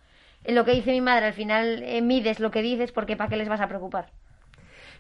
[0.44, 3.28] eh, lo que dice mi madre, al final eh, mides lo que dices porque ¿para
[3.28, 4.10] qué les vas a preocupar?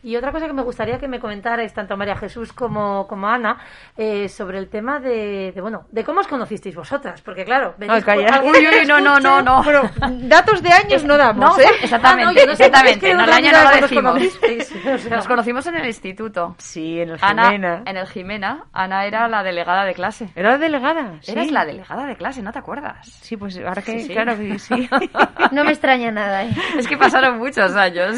[0.02, 3.58] Y otra cosa que me gustaría que me comentarais, tanto María Jesús como, como Ana,
[3.96, 7.20] eh, sobre el tema de, de, bueno, de cómo os conocisteis vosotras.
[7.22, 8.40] Porque claro, venís calla.
[8.40, 9.62] por- Uy, uy, no, no, no, no.
[9.62, 9.82] Bueno,
[10.22, 11.66] datos de años no damos, No, ¿eh?
[11.82, 13.06] exactamente, Ah, no, yo no sé, exactamente.
[13.06, 14.12] es que no, el año no lo decimos.
[14.12, 15.16] conocisteis, o sea.
[15.16, 16.54] Nos conocimos en el instituto.
[16.58, 17.82] Sí, en el Ana, Jimena.
[17.86, 20.30] en el Jimena, Ana era la delegada de clase.
[20.34, 21.18] ¿Era la delegada?
[21.20, 21.32] Sí.
[21.32, 23.06] Eras la delegada de clase, ¿no te acuerdas?
[23.06, 24.12] Sí, pues ahora que, Sí, sí.
[24.14, 24.88] claro que sí.
[25.52, 26.50] No me extraña nada, ¿eh?
[26.78, 28.16] Es que pasaron muchos años.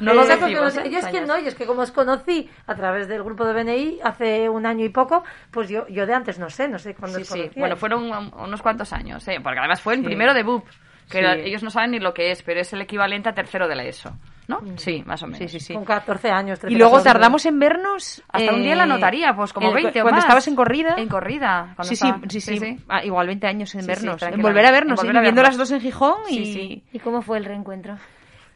[0.00, 0.90] no Eh, lo ¿eh?
[0.90, 3.52] yo es que no, yo es que como os conocí a través del grupo de
[3.54, 6.94] BNI hace un año y poco, pues yo, yo de antes no sé, no sé
[6.94, 7.50] cuándo Sí, os sí.
[7.56, 9.38] Bueno, fueron un- unos cuantos años, ¿eh?
[9.42, 10.64] porque además fue el primero de BUP.
[11.08, 13.68] Que era- ellos no saben ni lo que es, pero es el equivalente a tercero
[13.68, 14.10] de la ESO,
[14.48, 14.58] ¿no?
[14.76, 15.38] Sí, más o menos.
[15.38, 15.72] Sí, sí, sí.
[15.72, 16.58] Con 14 años.
[16.58, 17.12] 13, Y luego 14.
[17.12, 18.24] tardamos en vernos...
[18.28, 20.24] Hasta un día en la eh, notaría, pues como en- 20 o Cuando más.
[20.24, 20.96] estabas en corrida.
[20.98, 21.74] En corrida.
[21.76, 24.20] cuando Sí, sí, estaba- sí, sí, Ah, igual 20 años en Sí, sí, vernos.
[24.20, 26.82] en volver a vernos, En sí, volver a viviendo las dos en Gijón y...
[26.92, 27.98] ¿Y cómo fue el reencuentro?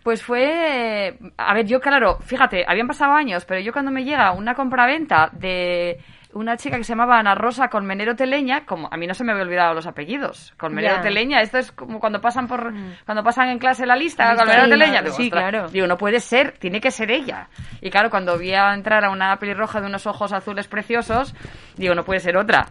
[0.02, 4.32] Pues fue, a ver, yo claro, fíjate, habían pasado años, pero yo cuando me llega
[4.32, 5.98] una compraventa de
[6.32, 9.32] una chica que se llamaba Ana Rosa Colmenero Teleña, como a mí no se me
[9.32, 11.00] había olvidado los apellidos, Colmenero Ya.
[11.02, 12.72] Teleña, esto es como cuando pasan por
[13.04, 15.68] cuando pasan en clase la lista, Colmenero Teleña, digo, Sí, "Ostras", claro.
[15.68, 17.48] digo, no puede ser, tiene que ser ella.
[17.82, 21.34] Y claro, cuando vi a entrar a una pelirroja de unos ojos azules preciosos,
[21.76, 22.66] digo, no puede ser otra.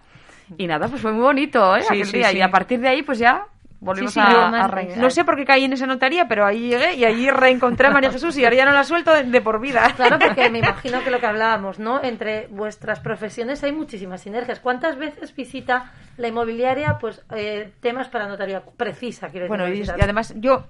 [0.57, 1.81] Y nada, pues fue muy bonito, ¿eh?
[1.81, 2.29] Sí, aquel sí, día.
[2.29, 2.37] sí.
[2.37, 3.43] Y a partir de ahí, pues ya
[3.79, 4.97] volvimos Sí, sí, a.
[4.97, 7.91] No sé por qué caí en esa notaría, pero ahí llegué y allí reencontré a
[7.91, 9.93] María Jesús y ahora ya no la suelto de, de por vida.
[9.95, 12.03] Claro, porque me imagino que lo que hablábamos, ¿no?
[12.03, 14.59] Entre vuestras profesiones hay muchísimas sinergias.
[14.59, 19.85] ¿Cuántas veces visita la inmobiliaria, pues, eh, temas para notaría precisa, quiero decir?
[19.85, 20.65] Bueno, y además yo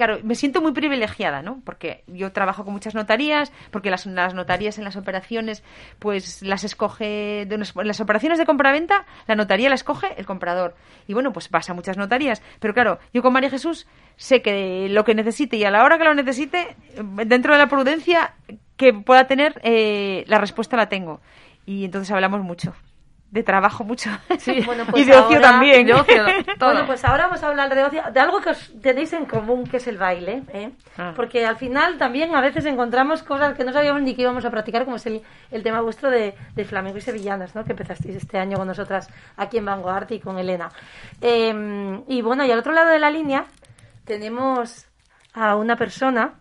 [0.00, 1.60] claro, me siento muy privilegiada, ¿no?
[1.62, 5.62] Porque yo trabajo con muchas notarías, porque las, las notarías en las operaciones,
[5.98, 10.74] pues las escoge, de en las operaciones de compraventa, la notaría la escoge el comprador.
[11.06, 12.40] Y bueno, pues pasa muchas notarías.
[12.60, 13.86] Pero claro, yo con María Jesús
[14.16, 16.76] sé que lo que necesite y a la hora que lo necesite,
[17.26, 18.36] dentro de la prudencia
[18.78, 21.20] que pueda tener, eh, la respuesta la tengo.
[21.66, 22.74] Y entonces hablamos mucho.
[23.30, 24.10] De trabajo mucho.
[24.66, 25.86] Bueno, y de ocio ahora- también.
[25.86, 26.24] de ocio,
[26.58, 26.70] todo.
[26.72, 29.64] Bueno, pues ahora vamos a hablar de ocio, de algo que os tenéis en común,
[29.68, 30.70] que es el baile, ¿eh?
[30.98, 31.12] Ah.
[31.14, 34.50] Porque al final también a veces encontramos cosas que no sabíamos ni que íbamos a
[34.50, 35.22] practicar, como es el,
[35.52, 37.64] el tema vuestro de, de flamenco y sevillanas, ¿no?
[37.64, 40.68] Que empezasteis este año con nosotras aquí en Vanguard y con Elena.
[41.20, 43.44] Eh, y bueno, y al otro lado de la línea
[44.04, 44.86] tenemos
[45.34, 46.34] a una persona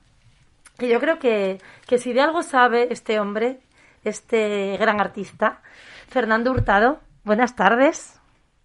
[0.77, 3.59] que yo creo que, que si de algo sabe este hombre,
[4.03, 5.61] este gran artista,
[6.09, 6.99] Fernando Hurtado.
[7.23, 8.19] Buenas tardes.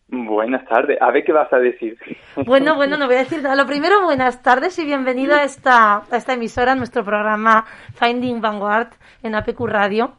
[0.08, 1.00] Buenas tardes.
[1.00, 1.98] A ver qué vas a decir.
[2.46, 3.56] Bueno, bueno, no voy a decir nada.
[3.56, 7.64] Lo primero, buenas tardes y bienvenido a esta, a esta emisora, a nuestro programa
[7.94, 8.88] Finding Vanguard
[9.22, 10.12] en APQ Radio.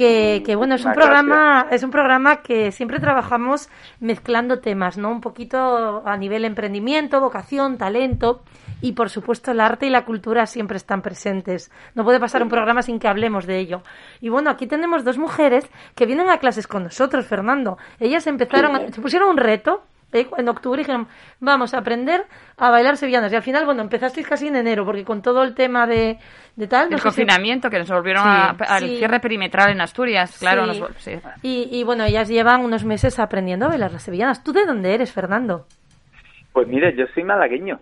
[0.00, 3.68] Que, que bueno, es un programa, es un programa que siempre trabajamos
[4.00, 5.10] mezclando temas, ¿no?
[5.10, 8.40] Un poquito a nivel emprendimiento, vocación, talento
[8.80, 11.70] y por supuesto el arte y la cultura siempre están presentes.
[11.94, 13.82] No puede pasar un programa sin que hablemos de ello.
[14.22, 17.76] Y bueno, aquí tenemos dos mujeres que vienen a clases con nosotros, Fernando.
[17.98, 19.82] Ellas empezaron, a- se pusieron un reto
[20.12, 20.28] ¿eh?
[20.36, 21.08] en octubre y dijeron,
[21.40, 22.24] vamos a aprender
[22.56, 23.32] a bailar sevillanas.
[23.32, 26.18] Y al final, bueno, empezasteis casi en enero, porque con todo el tema de,
[26.56, 26.88] de tal...
[26.90, 28.96] no el si- confinamiento que nos volvieron Sí, a- al sí.
[28.98, 30.72] cierre perimetral en Asturias, claro.
[30.98, 31.12] Sí.
[31.12, 31.34] nos.
[31.42, 34.42] Y, y bueno, ellas llevan unos meses aprendiendo a bailar las sevillanas.
[34.44, 35.66] ¿Tú de dónde eres, Fernando?
[36.52, 37.78] Pues mire, yo soy malagueño.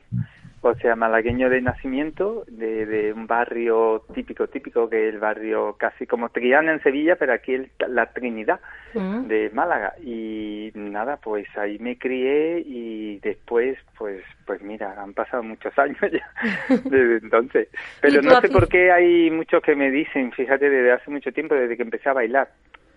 [0.60, 5.76] O sea, malagueño de nacimiento, de, de un barrio típico, típico, que es el barrio
[5.78, 8.60] casi como Triana en Sevilla, pero aquí es la Trinidad
[8.94, 9.26] Mm.
[9.28, 9.94] de Málaga.
[10.02, 15.98] Y nada, pues ahí me crié y después, pues, pues mira, han pasado muchos años
[16.00, 16.26] ya
[16.68, 17.68] desde entonces.
[18.00, 21.32] Pero ¿Y no sé por qué hay muchos que me dicen, fíjate, desde hace mucho
[21.32, 22.48] tiempo, desde que empecé a bailar,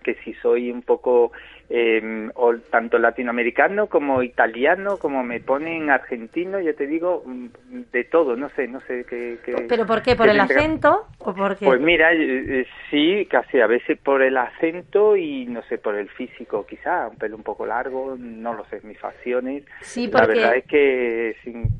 [0.02, 1.32] que si soy un poco
[1.70, 7.46] eh, o tanto latinoamericano como italiano, como me ponen argentino, yo te digo, mm,
[7.92, 9.38] de todo, no sé, no sé qué...
[9.44, 10.14] qué- ¿Pero por qué?
[10.16, 11.64] ¿Por el acento o por qué?
[11.64, 15.94] Pues mira, eh, eh, sí, casi a veces por el acento y no sé, por
[15.94, 19.64] el físico quizá, un pelo un poco largo, no lo sé, mis facciones.
[19.80, 21.36] Sí, La porque- verdad es que,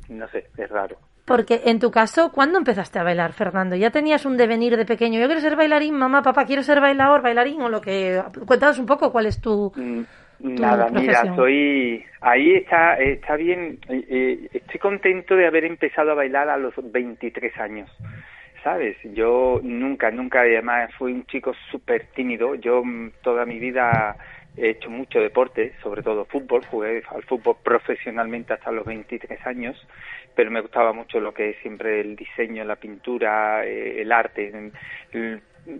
[0.09, 0.97] no sé, es raro.
[1.25, 3.75] Porque en tu caso, ¿cuándo empezaste a bailar, Fernando?
[3.77, 5.19] ¿Ya tenías un devenir de pequeño?
[5.19, 8.21] Yo quiero ser bailarín, mamá, papá, quiero ser bailador, bailarín o lo que...
[8.45, 9.71] Cuéntanos un poco cuál es tu...
[9.75, 10.01] Mm,
[10.41, 13.77] tu Nada, mira, soy ahí está está bien.
[13.87, 17.89] eh, eh, estoy contento de haber empezado a bailar a los 23 años.
[18.61, 18.97] ¿Sabes?
[19.13, 22.55] Yo nunca, nunca, además fui un chico súper tímido.
[22.55, 24.17] Yo mm, toda mi vida
[24.57, 26.63] he hecho mucho deporte, sobre todo fútbol.
[26.65, 29.87] Jugué al fútbol profesionalmente hasta los 23 años,
[30.35, 34.71] pero me gustaba mucho lo que es siempre el diseño, la pintura, eh, el arte.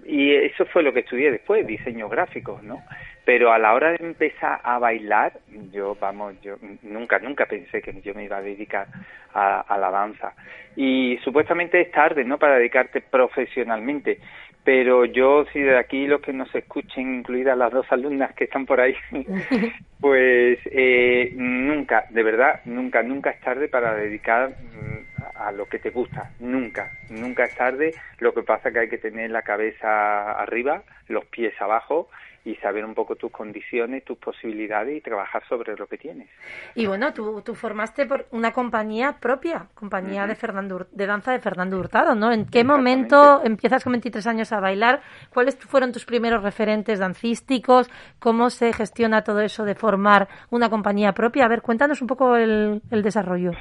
[0.05, 2.84] Y eso fue lo que estudié después, diseño gráfico, ¿no?
[3.26, 5.34] Pero a la hora de empezar a bailar,
[5.71, 8.88] yo, vamos, yo nunca, nunca pensé que yo me iba a dedicar
[9.34, 10.34] a, a la danza.
[10.76, 14.19] Y supuestamente es tarde, ¿no?, para dedicarte profesionalmente.
[14.64, 18.66] Pero yo, si de aquí los que nos escuchen, incluidas las dos alumnas que están
[18.66, 18.95] por ahí,
[19.99, 25.80] pues eh, nunca, de verdad, nunca, nunca es tarde para dedicar mm, a lo que
[25.80, 26.32] te gusta.
[26.39, 27.93] Nunca, nunca es tarde.
[28.20, 32.09] Lo que pasa es que hay que tener la cabeza arriba, los pies abajo
[32.46, 36.30] y saber un poco tus condiciones, tus posibilidades y trabajar sobre lo que tienes.
[36.76, 41.39] Y bueno, tú, tú formaste por una compañía propia, compañía de Fernando de danza de
[41.39, 42.32] Fernando Hurtado, ¿no?
[42.32, 45.02] ¿En qué momento empiezas con 23 años a bailar?
[45.30, 47.89] ¿Cuáles fueron tus primeros referentes dancísticos?
[48.20, 51.46] ¿Cómo se gestiona todo eso de formar una compañía propia?
[51.46, 53.52] A ver, cuéntanos un poco el, el desarrollo.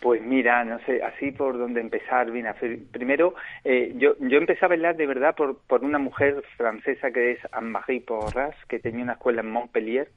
[0.00, 2.46] Pues mira, no sé, así por donde empezar, bien,
[2.92, 3.34] primero,
[3.64, 7.38] eh, yo, yo empecé a bailar de verdad por, por una mujer francesa que es
[7.52, 10.08] Anne-Marie Porras, que tenía una escuela en Montpellier.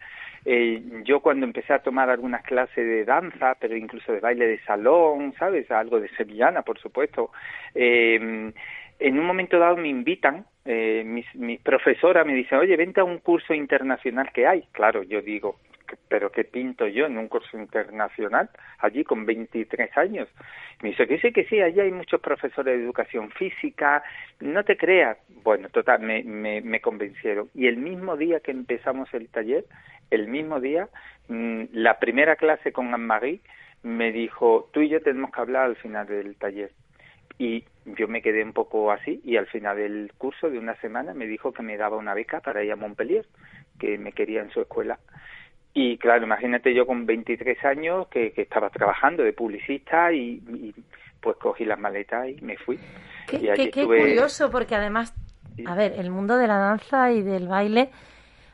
[0.45, 4.59] Eh, yo cuando empecé a tomar algunas clases de danza, pero incluso de baile de
[4.63, 5.69] salón, ¿sabes?
[5.71, 7.32] Algo de sevillana, por supuesto.
[7.73, 8.51] eh,
[8.99, 13.05] en un momento dado me invitan, eh, mis, mis profesora me dice, oye, vente a
[13.05, 14.63] un curso internacional que hay.
[14.73, 19.95] Claro, yo digo, "¿Qué- pero ¿qué pinto yo en un curso internacional allí con 23
[19.97, 20.27] años?
[20.81, 24.03] Me dice que sí, que sí, allí hay muchos profesores de educación física,
[24.39, 25.17] no te creas.
[25.43, 27.49] Bueno, total, me, me, convencieron.
[27.55, 29.65] Y el mismo día que empezamos el taller,
[30.11, 30.87] el mismo día,
[31.27, 33.39] mm, la primera clase con Anne-Marie
[33.83, 36.71] me dijo, tú y yo tenemos que hablar al final del taller
[37.39, 41.13] y yo me quedé un poco así y al final del curso de una semana
[41.15, 43.25] me dijo que me daba una beca para ir a Montpellier,
[43.79, 44.99] que me quería en su escuela.
[45.73, 50.75] Y claro, imagínate yo con 23 años que, que estaba trabajando de publicista y, y
[51.21, 52.77] pues cogí las maletas y me fui.
[53.27, 55.13] Qué, y allí qué- qué estuve- curioso, porque además,
[55.65, 57.89] a ver, el mundo de la danza y del baile,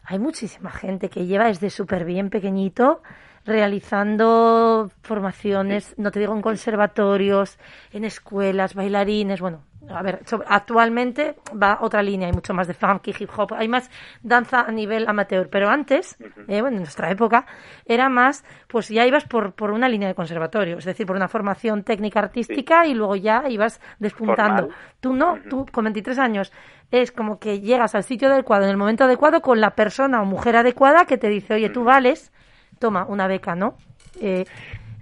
[0.06, 3.02] hay muchísima gente que lleva desde súper bien pequeñito
[3.46, 7.60] realizando formaciones, no te digo en conservatorios,
[7.94, 13.08] en escuelas, bailarines, bueno, a ver, actualmente va otra línea, hay mucho más de funk
[13.08, 13.90] y hip hop, hay más
[14.22, 16.18] danza a nivel amateur, pero antes,
[16.48, 17.46] eh, bueno, en nuestra época,
[17.86, 21.28] era más, pues ya ibas por, por una línea de conservatorio, es decir, por una
[21.28, 24.64] formación técnica artística y luego ya ibas despuntando.
[24.64, 24.78] Formal.
[25.00, 26.52] Tú no, tú con 23 años
[26.92, 30.26] es como que llegas al sitio adecuado en el momento adecuado con la persona o
[30.26, 32.32] mujer adecuada que te dice, oye, tú vales,
[32.80, 33.78] toma una beca, ¿no?
[34.22, 34.46] Eh,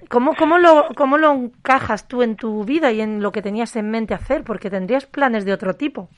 [0.10, 3.76] ¿cómo, cómo, lo, ¿Cómo lo encajas tú en tu vida y en lo que tenías
[3.76, 4.44] en mente hacer?
[4.44, 6.10] Porque tendrías planes de otro tipo.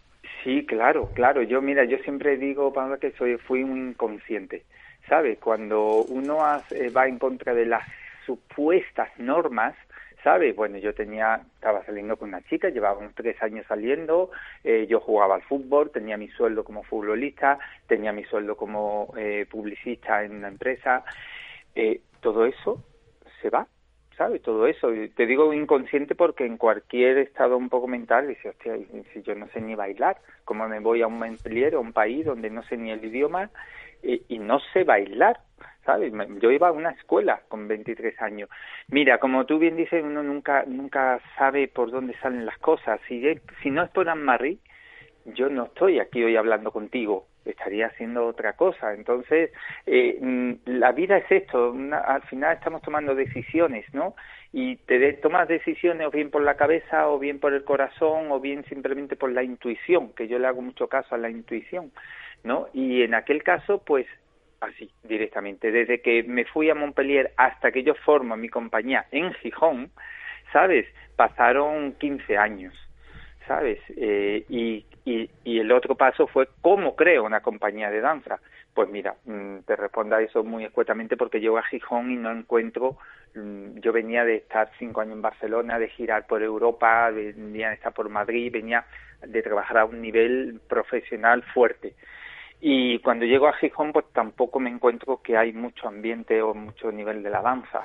[0.43, 1.41] Sí, claro, claro.
[1.41, 4.63] Yo, mira, yo siempre digo, Pablo, que soy, fui un inconsciente.
[5.09, 5.37] ¿Sabes?
[5.39, 7.83] Cuando uno hace- va en contra de las
[8.25, 9.75] supuestas normas,
[10.23, 10.55] ¿sabes?
[10.55, 14.31] Bueno, yo tenía, estaba saliendo con una chica, llevábamos tres años saliendo,
[14.63, 19.45] eh, yo jugaba al fútbol, tenía mi sueldo como futbolista, tenía mi sueldo como eh,
[19.49, 21.03] publicista en una empresa.
[21.75, 22.83] Eh, todo eso
[23.43, 23.67] se va,
[24.17, 24.41] ¿sabes?
[24.41, 24.89] Todo eso.
[25.15, 28.77] Te digo inconsciente porque en cualquier estado un poco mental dices, hostia,
[29.13, 32.25] si yo no sé ni bailar, ¿cómo me voy a un Montpellier, a un país
[32.25, 33.49] donde no sé ni el idioma
[34.01, 35.39] y, y no sé bailar?
[35.85, 36.11] ¿Sabes?
[36.41, 38.49] Yo iba a una escuela con 23 años.
[38.87, 42.99] Mira, como tú bien dices, uno nunca nunca sabe por dónde salen las cosas.
[43.07, 43.23] Si,
[43.61, 44.57] si no es por Anne-Marie,
[45.25, 48.93] yo no estoy aquí hoy hablando contigo, estaría haciendo otra cosa.
[48.93, 49.51] Entonces,
[49.85, 51.73] eh, mm, la vida es esto,
[52.05, 54.15] al final estamos tomando decisiones, ¿no?
[54.51, 58.31] Y te de- tomas decisiones o bien por la cabeza, o bien por el corazón,
[58.31, 61.91] o bien simplemente por la intuición, que yo le hago mucho caso a la intuición,
[62.43, 62.67] ¿no?
[62.73, 64.07] Y en aquel caso, pues
[64.61, 65.71] así, directamente.
[65.71, 69.91] Desde que me fui a Montpellier hasta que yo formo mi compañía en Gijón,
[70.53, 70.85] ¿sabes?
[71.15, 72.73] Pasaron 15 años.
[73.47, 73.79] ¿Sabes?
[73.95, 78.39] Eh, y, y, y el otro paso fue cómo creo una compañía de danza.
[78.73, 82.31] Pues mira, mm, te respondo a eso muy escuetamente porque llego a Gijón y no
[82.31, 82.97] encuentro,
[83.33, 87.75] mm, yo venía de estar cinco años en Barcelona, de girar por Europa, venía de
[87.75, 88.85] estar por Madrid, venía
[89.25, 91.93] de trabajar a un nivel profesional fuerte.
[92.59, 96.91] Y cuando llego a Gijón, pues tampoco me encuentro que hay mucho ambiente o mucho
[96.91, 97.83] nivel de la danza.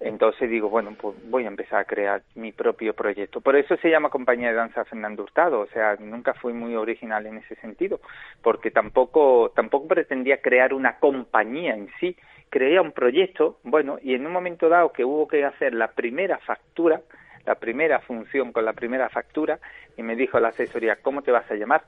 [0.00, 3.42] Entonces digo, bueno, pues voy a empezar a crear mi propio proyecto.
[3.42, 5.60] Por eso se llama Compañía de Danza Fernando Hurtado.
[5.60, 8.00] O sea, nunca fui muy original en ese sentido,
[8.42, 12.16] porque tampoco, tampoco pretendía crear una compañía en sí.
[12.48, 16.38] Creía un proyecto, bueno, y en un momento dado que hubo que hacer la primera
[16.38, 17.02] factura,
[17.44, 19.60] la primera función con la primera factura,
[19.96, 21.84] y me dijo la asesoría, ¿cómo te vas a llamar?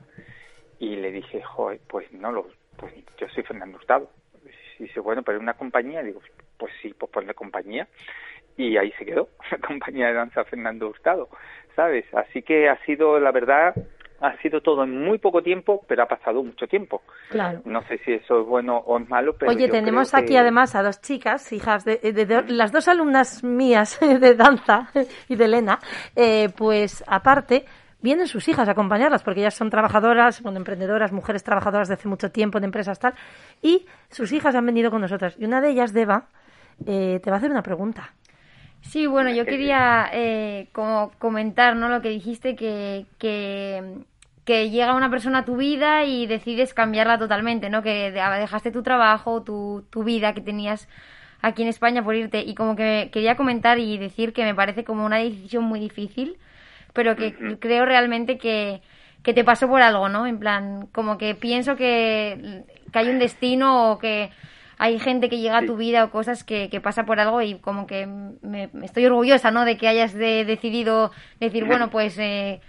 [0.79, 1.41] Y le dije,
[1.87, 2.47] pues no lo,
[2.77, 4.09] pues yo soy Fernando Hurtado.
[4.79, 6.21] Y dice, bueno, pero una compañía, digo,
[6.57, 7.87] pues sí, pues ponle compañía.
[8.57, 11.29] Y ahí se quedó, la compañía de danza Fernando Hurtado,
[11.75, 12.05] ¿sabes?
[12.13, 13.73] Así que ha sido, la verdad,
[14.21, 17.01] ha sido todo en muy poco tiempo, pero ha pasado mucho tiempo.
[17.29, 17.61] Claro.
[17.65, 20.33] No sé si eso es bueno o es malo, pero Oye, yo tenemos creo aquí
[20.33, 24.87] que- además a dos chicas, hijas de, de- de- las dos alumnas mías de danza
[25.27, 25.79] y de Elena,
[26.15, 27.65] eh, pues aparte
[28.01, 32.07] vienen sus hijas a acompañarlas porque ellas son trabajadoras, bueno, emprendedoras, mujeres trabajadoras de hace
[32.07, 33.13] mucho tiempo en empresas tal,
[33.61, 35.35] y sus hijas han venido con nosotras.
[35.39, 36.27] Y una de ellas, Deva,
[36.85, 38.13] eh, te va a hacer una pregunta.
[38.81, 41.89] Sí, bueno, yo quería eh, como comentar, ¿no?
[41.89, 43.81] Lo que dijiste que, que,
[44.45, 47.81] que llega una persona a tu vida y decides cambiarla totalmente, ¿no?
[47.81, 50.89] Que de- dejaste tu trabajo, tu, tu vida que tenías
[51.41, 54.83] aquí en España por irte y como que quería comentar y decir que me parece
[54.83, 56.37] como una decisión muy difícil,
[56.93, 58.81] pero que creo realmente que,
[59.23, 60.27] que te pasó por algo, ¿no?
[60.27, 64.31] En plan, como que pienso que, que hay un destino o que
[64.77, 67.55] hay gente que llega a tu vida o cosas que, que pasa por algo y
[67.55, 69.65] como que me, me estoy orgullosa, ¿no?
[69.65, 72.61] De que hayas de- decidido decir, bueno, pues eh,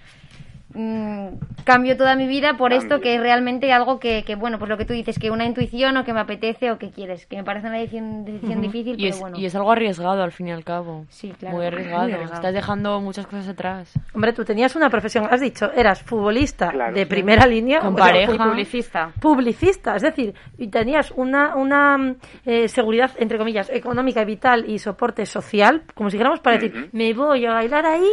[0.75, 1.29] mm,
[1.65, 4.77] cambio toda mi vida por esto, que es realmente algo que, que, bueno, pues lo
[4.77, 7.45] que tú dices, que una intuición o que me apetece o que quieres, que me
[7.45, 9.39] parece una decisión, decisión difícil, Y pero es, bueno.
[9.39, 11.05] y es algo arriesgado al fin y al cabo.
[11.09, 11.57] Sí, claro.
[11.57, 12.09] Muy arriesgado.
[12.09, 13.93] Estás dejando muchas cosas atrás.
[14.15, 17.07] Hombre, tú tenías una profesión, has dicho, eras futbolista Claro, de sí.
[17.07, 17.81] primera línea.
[17.81, 18.37] Con o pareja.
[18.37, 19.13] Publicista.
[19.21, 22.17] publicista, es decir, y tenías una, una mm,
[22.47, 26.91] eh, seguridad, entre comillas, económica y vital y soporte social, como si dijéramos para decir,
[26.93, 28.07] me voy a bailar ahí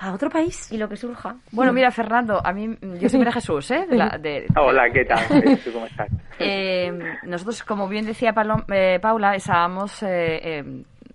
[0.00, 0.70] a otro país.
[0.72, 1.36] Y lo que surja.
[1.52, 3.86] Bueno, mira, Fernando, a mí, yo soy María Jesús, ¿eh?
[3.88, 5.24] De la- de- Hola, ¿qué tal?
[5.64, 6.08] ¿Tú ¿Cómo estás?
[6.38, 6.92] Eh,
[7.22, 10.64] nosotros, como bien decía Palo- eh, Paula, estábamos eh, eh,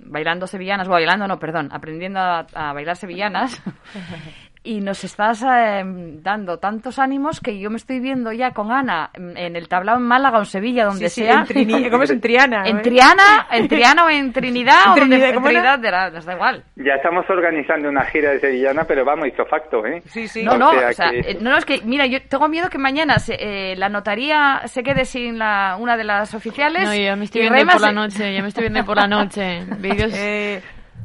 [0.01, 3.61] bailando sevillanas, bueno, bailando no, perdón, aprendiendo a, a bailar sevillanas.
[4.69, 5.83] y nos estás eh,
[6.21, 10.03] dando tantos ánimos que yo me estoy viendo ya con Ana en el tablao en
[10.03, 11.39] Málaga o en Sevilla, donde Sí, sí, sea.
[11.39, 12.09] en Trini- ¿cómo es?
[12.11, 12.81] En Triana, En ¿eh?
[12.81, 15.41] Triana, en Triana o en Trinidad, En o donde- en.
[15.43, 16.63] Trinidad, de la- nos da igual.
[16.75, 20.01] Ya estamos organizando una gira de sevillana, pero vamos, hizo facto, ¿eh?
[20.05, 20.43] Sí, sí.
[20.43, 22.69] No, no, sea o sea, que- eh, no, no, es que, mira, yo tengo miedo
[22.69, 26.83] que mañana se- eh, la notaría se quede sin la, una de las oficiales.
[26.87, 29.07] No, yo ya me estoy viendo por la noche, ya me estoy viendo por la
[29.07, 29.63] noche.
[29.79, 30.61] Vídeos Eh,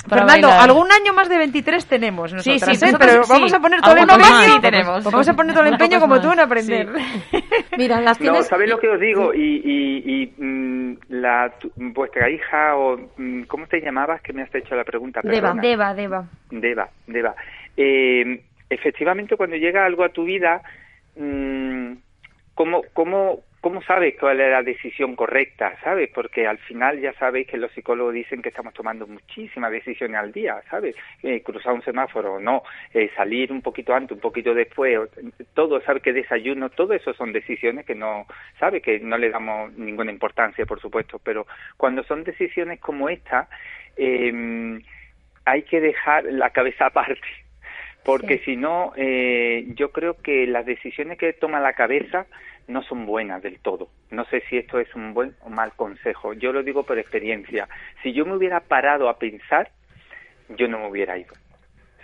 [0.09, 0.68] Fernando, bailar.
[0.68, 2.88] algún año más de 23 tenemos Sí, nosotras, sí, ¿eh?
[2.92, 3.32] nosotras pero sí.
[3.32, 4.24] vamos a poner todo el empeño.
[4.55, 5.05] sí tenemos.
[5.05, 6.88] Vamos a poner todo el empeño como tú en aprender.
[7.78, 8.47] Mira, las No, tienes...
[8.47, 9.32] ¿sabéis lo que os digo?
[9.34, 14.42] Y, y, y mm, la, tu- vuestra hija, o mm, ¿cómo te llamabas que me
[14.42, 15.20] has hecho la pregunta?
[15.22, 15.62] Deba, Perdona.
[15.62, 16.24] Deba, Deba.
[16.51, 17.34] Deba, Deba.
[17.76, 20.61] Eh, efectivamente, cuando llega algo a tu vida,
[21.16, 21.92] mm,
[22.55, 25.74] ¿cómo, cómo, ¿cómo sabes cuál es la decisión correcta?
[25.82, 26.10] ¿Sabes?
[26.12, 30.32] Porque al final ya sabéis que los psicólogos dicen que estamos tomando muchísimas decisiones al
[30.32, 30.94] día, ¿sabes?
[31.22, 32.62] Eh, cruzar un semáforo o no,
[32.92, 35.08] eh, salir un poquito antes, un poquito después,
[35.54, 36.02] todo, ¿sabes?
[36.02, 38.26] Que desayuno, todo eso son decisiones que no,
[38.60, 38.82] ¿sabes?
[38.82, 41.46] Que no le damos ninguna importancia, por supuesto, pero
[41.78, 43.48] cuando son decisiones como esta,
[43.96, 44.78] eh,
[45.46, 47.44] hay que dejar la cabeza aparte
[48.04, 52.26] porque si no, eh, yo creo que las decisiones que toma la cabeza
[52.66, 53.88] no son buenas del todo.
[54.10, 56.32] No sé si esto es un buen o mal consejo.
[56.34, 57.68] Yo lo digo por experiencia.
[58.02, 59.70] Si yo me hubiera parado a pensar,
[60.50, 61.34] yo no me hubiera ido.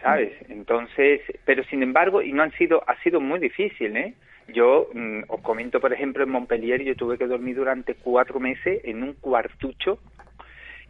[0.02, 0.32] ¿Sabes?
[0.48, 4.14] Entonces, pero sin embargo, y no han sido, ha sido muy difícil, ¿eh?
[4.48, 8.80] Yo mm, os comento, por ejemplo, en Montpellier yo tuve que dormir durante cuatro meses
[8.84, 9.98] en un cuartucho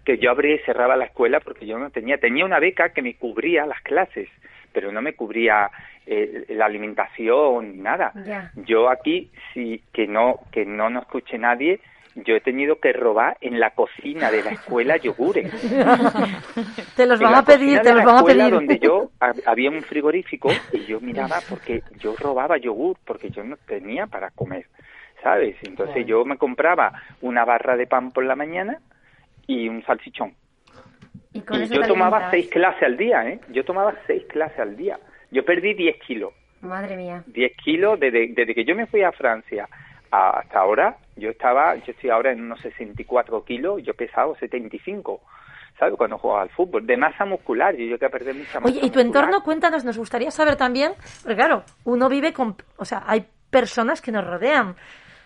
[0.04, 3.02] que yo abría y cerraba la escuela porque yo no tenía, tenía una beca que
[3.02, 4.28] me cubría las clases,
[4.72, 5.70] pero no me cubría
[6.06, 8.12] eh, la alimentación ni nada.
[8.66, 11.80] Yo aquí sí que no que no nos escuche nadie,
[12.16, 15.50] yo he tenido que robar en la cocina de la escuela yogures.
[16.96, 18.54] Te los van a pedir, te los van a escuela pedir.
[18.54, 23.44] donde yo ha- había un frigorífico y yo miraba porque yo robaba yogur porque yo
[23.44, 24.66] no tenía para comer,
[25.22, 25.56] ¿sabes?
[25.62, 28.78] Entonces yo me compraba una barra de pan por la mañana
[29.46, 30.34] y un salchichón.
[31.32, 33.40] Y con Y eso yo tomaba seis clases al día, ¿eh?
[33.50, 34.98] Yo tomaba seis clases al día.
[35.30, 36.32] Yo perdí 10 kilos.
[36.61, 37.22] Madre mía.
[37.26, 39.68] 10 kilos desde, desde que yo me fui a Francia
[40.11, 40.96] a- hasta ahora.
[41.16, 45.20] Yo estaba, yo estoy ahora en unos 64 kilos, yo he pesado 75.
[45.78, 45.94] ¿Sabes?
[45.96, 46.84] Cuando jugaba al fútbol.
[46.86, 49.06] De masa muscular, yo llegué a perder mucha masa Oye, ¿y tu muscular.
[49.06, 49.42] entorno?
[49.42, 50.92] Cuéntanos, nos gustaría saber también,
[51.22, 54.74] porque claro, uno vive con, o sea, hay personas que nos rodean,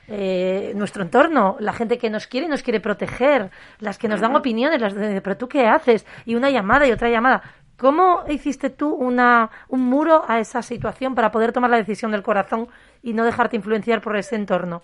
[0.09, 3.51] eh, nuestro entorno, la gente que nos quiere y nos quiere proteger,
[3.81, 6.93] las que nos dan opiniones, las de, pero tú qué haces, y una llamada y
[6.93, 7.43] otra llamada.
[7.77, 12.23] ¿Cómo hiciste tú una, un muro a esa situación para poder tomar la decisión del
[12.23, 12.69] corazón
[13.03, 14.83] y no dejarte influenciar por ese entorno?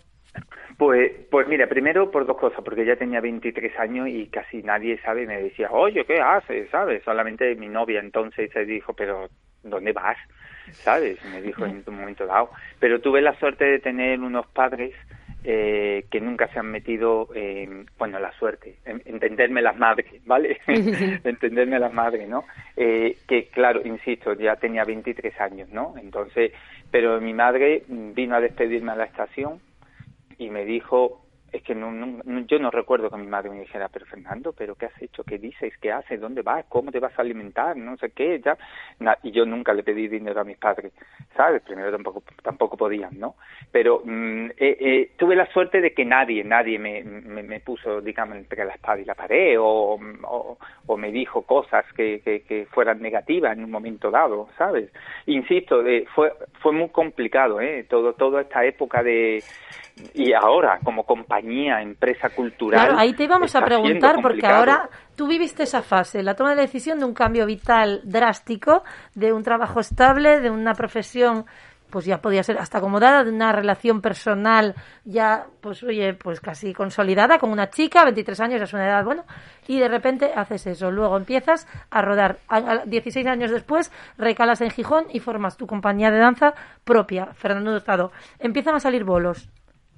[0.76, 4.98] Pues, pues mira, primero por dos cosas, porque ya tenía 23 años y casi nadie
[5.02, 6.70] sabe, me decía, oye, ¿qué haces?
[6.70, 7.02] ¿Sabes?
[7.04, 9.28] Solamente mi novia entonces se dijo, pero
[9.62, 10.16] ¿dónde vas?
[10.72, 11.18] ¿Sabes?
[11.24, 12.50] Me dijo en un momento dado.
[12.78, 14.94] Pero tuve la suerte de tener unos padres
[15.42, 20.58] eh, que nunca se han metido en, bueno, la suerte, en, entenderme las madres, ¿vale?
[20.66, 22.44] entenderme las madres, ¿no?
[22.76, 25.94] Eh, que claro, insisto, ya tenía 23 años, ¿no?
[25.96, 26.52] Entonces,
[26.90, 29.60] pero mi madre vino a despedirme a la estación
[30.36, 33.88] y me dijo, es que no, no- yo no recuerdo que mi madre me dijera,
[33.88, 35.24] pero Fernando, ¿pero qué has hecho?
[35.24, 35.72] ¿Qué dices?
[35.80, 36.20] ¿Qué haces?
[36.20, 36.64] ¿Dónde vas?
[36.68, 37.76] ¿Cómo te vas a alimentar?
[37.76, 38.56] No sé qué, ya.
[39.22, 40.92] Y yo nunca le pedí dinero a mis padres,
[41.36, 41.62] ¿sabes?
[41.62, 43.34] Primero tampoco, tampoco podían, ¿no?
[43.72, 48.00] Pero mm, eh, eh, tuve la suerte de que nadie, nadie me, me, me puso,
[48.00, 49.98] digamos, entre la espada y la pared o,
[50.86, 54.90] o, me dijo cosas que, que, que fueran negativas en un momento dado, ¿sabes?
[55.26, 57.84] Insisto, eh, fue, fue muy complicado, ¿eh?
[57.88, 59.42] Todo, toda esta época de...
[60.14, 62.80] Y ahora, como compañía, empresa cultural...
[62.86, 66.62] Claro, ahí te íbamos a preguntar, porque ahora tú viviste esa fase, la toma de
[66.62, 68.82] decisión de un cambio vital drástico,
[69.14, 71.44] de un trabajo estable, de una profesión,
[71.90, 76.72] pues ya podía ser hasta acomodada, de una relación personal ya, pues oye, pues casi
[76.72, 79.24] consolidada con una chica, 23 años, es una edad, bueno,
[79.66, 80.92] y de repente haces eso.
[80.92, 82.38] Luego empiezas a rodar.
[82.48, 87.26] A- a- 16 años después, recalas en Gijón y formas tu compañía de danza propia,
[87.34, 88.12] Fernando Estado.
[88.38, 89.48] Empiezan a salir bolos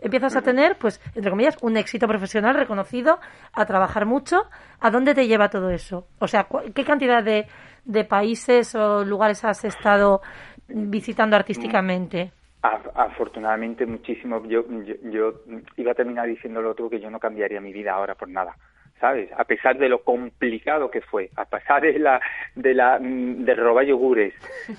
[0.03, 3.19] empiezas a tener, pues, entre comillas, un éxito profesional reconocido,
[3.53, 4.43] a trabajar mucho.
[4.81, 6.07] ¿A dónde te lleva todo eso?
[6.19, 7.47] O sea, ¿qué cantidad de,
[7.85, 10.21] de países o lugares has estado
[10.69, 12.33] visitando artísticamente?
[12.63, 14.45] Af- Afortunadamente muchísimo.
[14.47, 15.35] Yo, yo, yo
[15.77, 18.57] iba a terminar diciendo lo otro que yo no cambiaría mi vida ahora por nada.
[19.03, 19.31] ¿Sabes?
[19.37, 22.21] A pesar de lo complicado que fue, a pesar de la
[22.55, 24.33] de la mm, de robar yogures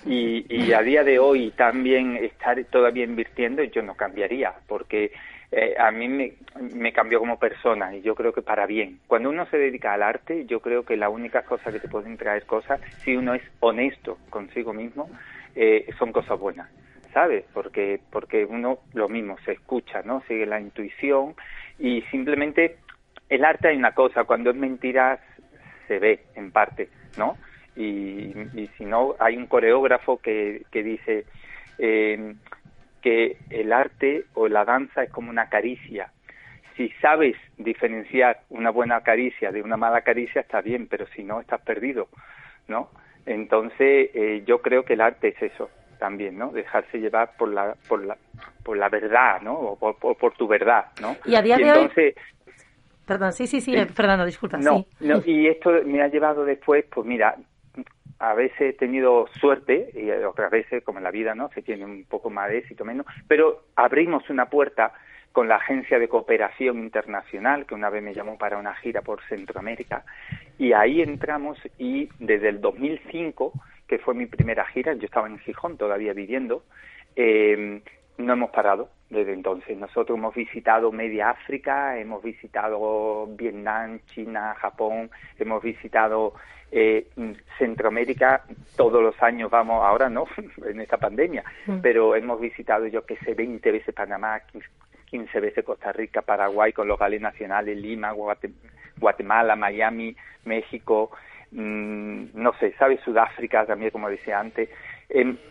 [0.06, 5.12] y, y a día de hoy también estar todavía invirtiendo, yo no cambiaría porque
[5.52, 6.36] eh, a mí me,
[6.74, 9.00] me cambió como persona y yo creo que para bien.
[9.08, 12.16] Cuando uno se dedica al arte, yo creo que la única cosa que te pueden
[12.16, 15.10] traer cosas, si uno es honesto consigo mismo,
[15.54, 16.72] eh, son cosas buenas,
[17.14, 17.44] ¿sabes?
[17.54, 20.24] Porque, porque uno lo mismo, se escucha, ¿no?
[20.30, 21.36] Sigue la intuición
[21.78, 22.78] y simplemente
[23.30, 25.20] el arte hay una cosa, cuando es mentira
[25.88, 27.38] se ve en parte, ¿no?
[27.76, 31.26] Y, y si no, hay un coreógrafo que, que dice
[31.80, 32.36] eh,
[33.02, 36.12] que el arte o la danza es como una caricia.
[36.78, 41.42] Si sabes diferenciar una buena caricia de una mala caricia, está bien, pero si no,
[41.42, 42.08] estás perdido,
[42.68, 42.90] ¿no?
[43.26, 45.70] Entonces, eh, yo creo que el arte es eso
[46.00, 46.50] también, ¿no?
[46.50, 48.18] Dejarse llevar por la, por la,
[48.64, 49.54] por la verdad, ¿no?
[49.54, 51.16] O por, por, por tu verdad, ¿no?
[51.26, 52.43] Y a día de entonces, hoy...
[53.06, 54.58] Perdón, sí, sí, sí, eh, Fernando, disculpa.
[54.58, 54.88] no, sí.
[55.02, 57.36] no, y esto me ha llevado después, pues mira,
[58.20, 61.50] a veces he tenido suerte y otras veces, como en la vida, ¿no?
[61.50, 64.94] Se tiene un poco más de éxito, menos, pero abrimos una puerta
[65.34, 69.22] con la Agencia de Cooperación Internacional, que una vez me llamó para una gira por
[69.28, 70.06] Centroamérica,
[70.58, 73.52] y ahí entramos y desde el 2005,
[73.88, 76.64] que fue mi primera gira, yo estaba en Gijón todavía viviendo,
[77.16, 77.82] eh,
[78.18, 79.78] no hemos parado desde entonces.
[79.78, 85.10] Nosotros hemos visitado Media África, hemos visitado Vietnam, China, Japón,
[85.40, 86.34] hemos visitado
[86.72, 87.08] eh,
[87.60, 88.44] Centroamérica,
[88.76, 90.26] todos los años vamos, ahora no,
[90.66, 91.80] en esta pandemia, Mm.
[91.82, 94.68] pero hemos visitado, yo que sé, 20 veces Panamá, 15,
[95.06, 98.52] 15 veces Costa Rica, Paraguay con los gales nacionales, Lima, Guate-
[98.98, 101.12] Guatemala, Miami, México,
[101.52, 103.00] mm, no sé, ¿sabes?
[103.02, 104.70] Sudáfrica también, como decía antes.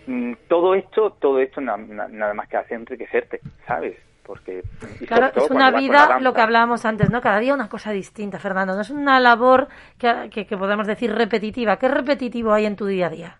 [0.06, 3.96] Mm, todo esto, todo esto na- na- nada más que hace enriquecerte, ¿sabes?
[4.24, 4.62] Porque
[5.06, 6.20] Claro, todo es una vida, danza.
[6.20, 7.20] lo que hablábamos antes, ¿no?
[7.20, 8.74] Cada día una cosa distinta, Fernando.
[8.74, 11.76] No es una labor que, que, que podemos decir repetitiva.
[11.76, 13.38] ¿Qué repetitivo hay en tu día a día?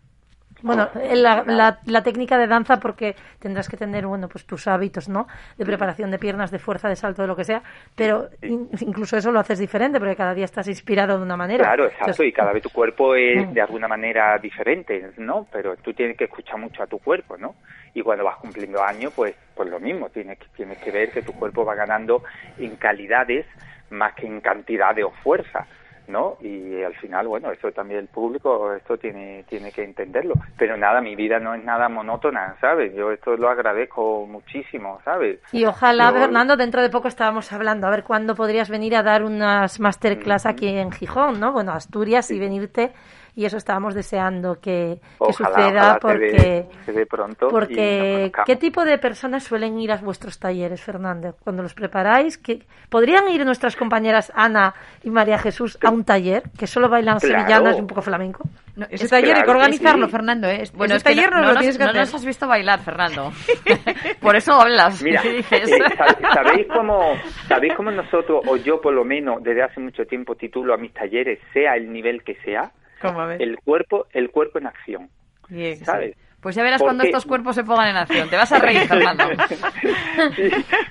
[0.63, 4.67] Bueno, en la, la, la técnica de danza porque tendrás que tener, bueno, pues tus
[4.69, 5.27] hábitos, ¿no?
[5.59, 7.63] De preparación de piernas, de fuerza, de salto, de lo que sea.
[7.97, 11.65] Pero in- incluso eso lo haces diferente porque cada día estás inspirado de una manera.
[11.65, 15.47] Claro, exacto, Entonces, y cada vez tu cuerpo es de alguna manera diferente, ¿no?
[15.53, 17.55] Pero tú tienes que escuchar mucho a tu cuerpo, ¿no?
[17.95, 21.23] Y cuando vas cumpliendo años, pues, pues lo mismo, tienes que, tienes que ver que
[21.23, 22.23] tu cuerpo va ganando
[22.59, 23.47] en calidades
[23.91, 25.67] más que en cantidades o fuerza,
[26.09, 26.37] ¿no?
[26.41, 30.35] Y al final, bueno, eso también el público, esto tiene, tiene que entenderlo.
[30.59, 32.95] Pero nada, mi vida no es nada monótona, ¿sabes?
[32.95, 35.39] Yo esto lo agradezco muchísimo, ¿sabes?
[35.53, 39.03] Y ojalá, Yo- Fernando, dentro de poco estábamos hablando, a ver cuándo podrías venir a
[39.03, 41.53] dar unas masterclass aquí en Gijón, ¿no?
[41.53, 42.93] Bueno, Asturias y venirte.
[43.35, 46.67] Y eso estábamos deseando que, que Ojalá, suceda ojalá se porque...
[46.85, 48.31] se dé pronto Porque.
[48.45, 51.35] ¿qué tipo de personas suelen ir a vuestros talleres, Fernando?
[51.43, 56.43] Cuando los preparáis, ¿qué- ¿podrían ir nuestras compañeras Ana y María Jesús a un taller
[56.59, 57.39] que solo bailan Claro.
[57.41, 58.45] sevillanas y un poco flamenco?
[58.77, 60.13] No, ese Es taller hay que claro que organizarlo, sí.
[60.13, 60.65] Fernando, ¿eh?
[60.75, 62.01] Bueno, ese es que taller no, no, no lo tienes que no hacer.
[62.03, 63.33] nos has visto bailar, Fernando.
[64.21, 65.03] por eso hablas.
[65.03, 65.71] Mira, ¿Qué dices?
[65.73, 67.15] eh, sab- ¿sabéis cómo
[67.49, 70.93] sabéis cómo nosotros, o yo por lo menos, desde hace mucho tiempo titulo a mis
[70.93, 72.71] talleres, sea el nivel que sea.
[73.39, 75.09] El cuerpo, el cuerpo en acción,
[75.49, 75.77] Bien.
[75.85, 76.17] ¿sabes?
[76.41, 78.29] Pues ya verás ¿Por cuando estos cuerpos se pongan en acción.
[78.29, 79.25] Te vas a reír, Fernando.
[80.35, 80.51] Sí,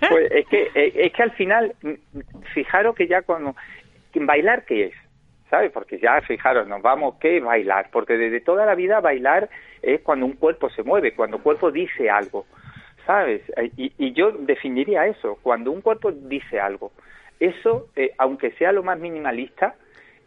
[0.09, 2.20] pues es que eh, es que al final, mm,
[2.53, 3.53] fijaros que ya cuando
[4.16, 4.93] bailar qué es,
[5.49, 5.72] ¿sabes?
[5.72, 9.49] Porque ya fijaros, nos vamos qué es bailar, porque desde toda la vida bailar
[9.82, 12.45] es cuando un cuerpo se mueve, cuando un cuerpo dice algo,
[13.05, 13.41] ¿sabes?
[13.57, 16.91] Eh, Y, y yo definiría eso, cuando un cuerpo dice algo.
[17.39, 19.76] Eso, eh, aunque sea lo más minimalista,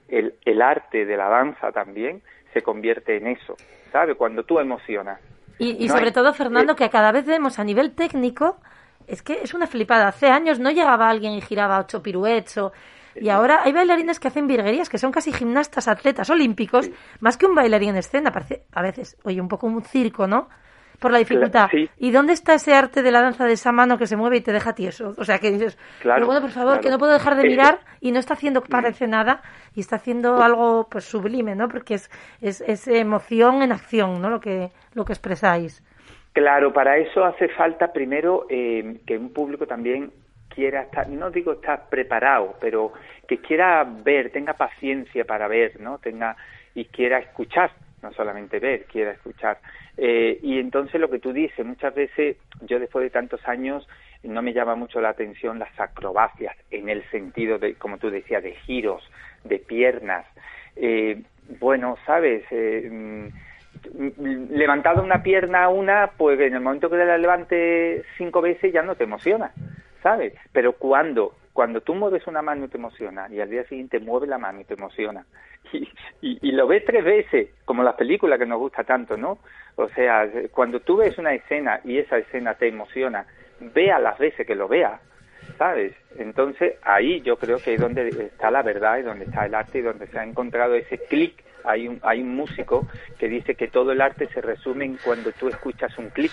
[0.09, 3.55] el, el arte de la danza también se convierte en eso,
[3.93, 4.17] ¿sabes?
[4.17, 5.21] Cuando tú emocionas.
[5.59, 8.59] Y, y No sobre hay- todo, Fernando, eh, que cada vez vemos a nivel técnico,
[9.07, 10.09] es que es una flipada.
[10.09, 12.73] Hace años no llegaba alguien y giraba ocho piruetes o...
[13.17, 16.91] Y ahora hay bailarines que hacen virguerías, que son casi gimnastas, atletas olímpicos,
[17.21, 18.33] más que un bailarín en escena.
[18.33, 20.49] Parece a veces, oye, un poco un circo, ¿no?
[20.99, 21.69] Por la dificultad.
[21.71, 21.89] sí.
[21.99, 24.41] ¿Y dónde está ese arte de la danza de esa mano que se mueve y
[24.41, 25.15] te deja tieso?
[25.19, 26.83] O sea, que dices, Claro, pero bueno, por favor, claro.
[26.83, 29.43] que no puedo dejar de Eh, mirar y no está haciendo parece nada
[29.75, 31.69] y está haciendo algo pues sublime, ¿no?
[31.69, 34.31] Porque es, es, es emoción en acción, ¿no?
[34.31, 35.83] Lo que, lo que expresáis.
[36.33, 40.11] Claro, para eso hace falta primero eh, que un público también
[40.49, 42.93] quiera estar, no digo estar preparado, pero
[43.29, 45.99] que quiera ver, tenga paciencia para ver, ¿no?
[45.99, 46.37] Tenga
[46.75, 47.71] y quiera escuchar,
[48.03, 49.59] no solamente ver, quiera escuchar.
[49.97, 53.87] Eh, y entonces lo que tú dices, muchas veces yo después de tantos años
[54.23, 58.43] no me llama mucho la atención las acrobacias en el sentido de, como tú decías,
[58.43, 59.03] de giros,
[59.45, 60.27] de piernas.
[60.77, 61.23] Eh,
[61.61, 63.29] bueno, sabes, eh, mm,
[64.51, 68.83] levantado una pierna a una, pues en el momento que la levante cinco veces ya
[68.83, 69.53] no te emociona,
[70.03, 70.33] ¿sabes?
[70.53, 74.29] Pero cuando cuando tú mueves una mano y te emociona y al día siguiente mueves
[74.29, 75.25] la mano y te emociona
[76.21, 79.39] y, lo ves tres veces, como las películas que nos gusta tanto, ¿no?
[79.77, 83.27] O sea, cuando tú ves una escena y esa escena te emociona,
[83.61, 85.01] vea las veces que lo veas,
[85.57, 85.95] ¿sabes?
[86.19, 89.79] Entonces ahí yo creo que es donde está la verdad y donde está el arte
[89.79, 92.87] y donde se ha encontrado ese clic hay un, hay un músico
[93.19, 96.33] que dice que todo el arte se resume en cuando tú escuchas un clip,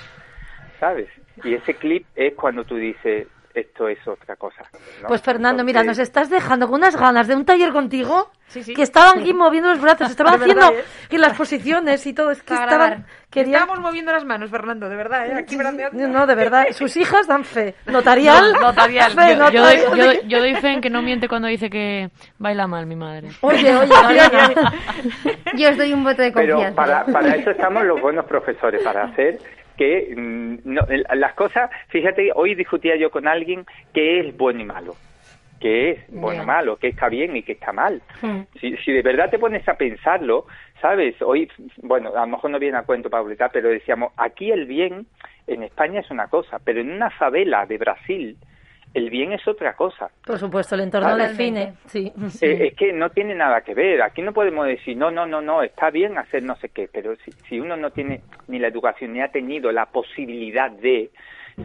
[0.79, 1.07] ¿sabes?
[1.43, 4.63] Y ese clip es cuando tú dices, esto es otra cosa.
[5.01, 5.07] ¿no?
[5.07, 8.63] Pues Fernando, mira, nos Entonces, estás dejando con unas ganas de un taller contigo Sí,
[8.63, 8.73] sí.
[8.73, 12.31] que estaban aquí moviendo los brazos, estaban De verdad, haciendo que las posiciones y todo,
[12.31, 15.33] es que Para estaban querían Estábamos moviendo las manos, Fernando, de verdad, ¿eh?
[15.35, 15.57] Aquí
[15.93, 17.75] no, de verdad, sus hijas dan fe.
[17.85, 19.11] Notarial, notarial.
[19.15, 19.95] fe, Yo, yo doy, notarial.
[19.97, 22.95] yo, doy- yo doy fe en que no miente cuando dice que baila mal mi
[22.97, 23.29] madre.
[23.41, 24.73] Oye, oye, Mariana.
[25.53, 26.75] Yo os doy un voto de Pero confianza.
[26.75, 29.39] para, para eso estamos los buenos profesores, para hacer
[29.81, 30.81] que mm, no,
[31.15, 33.65] las cosas, fíjate, hoy discutía yo con alguien
[33.95, 34.95] que es bueno y malo,
[35.59, 37.99] que es bueno o malo, que está bien y que está mal.
[38.21, 38.41] Hmm.
[38.59, 40.45] Si, si de verdad te pones a pensarlo,
[40.79, 41.19] ¿sabes?
[41.23, 45.07] Hoy, bueno, a lo mejor no viene a cuento, Paulita, pero decíamos, aquí el bien
[45.47, 48.37] en España es una cosa, pero en una favela de Brasil,
[48.93, 50.09] el bien es otra cosa.
[50.25, 51.29] Por supuesto, el entorno Vale.
[51.29, 51.73] define.
[51.87, 52.11] Sí.
[52.41, 54.01] Eh, es que no tiene nada que ver.
[54.01, 57.15] Aquí no podemos decir, no, no, no, no, está bien hacer no sé qué, pero
[57.17, 61.09] si, si uno no tiene ni la educación ni ha tenido la posibilidad de,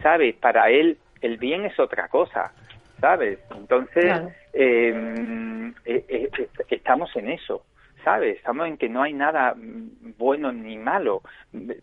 [0.01, 0.35] ¿sabes?
[0.35, 2.53] Para él el bien es otra cosa,
[3.01, 3.39] ¿sabes?
[3.55, 4.31] Entonces, Claro.
[4.53, 6.29] eh, eh, eh,
[6.69, 7.63] estamos en eso.
[8.07, 8.37] ¿Sabes?
[8.37, 11.21] Estamos en que no hay nada mm, bueno ni malo.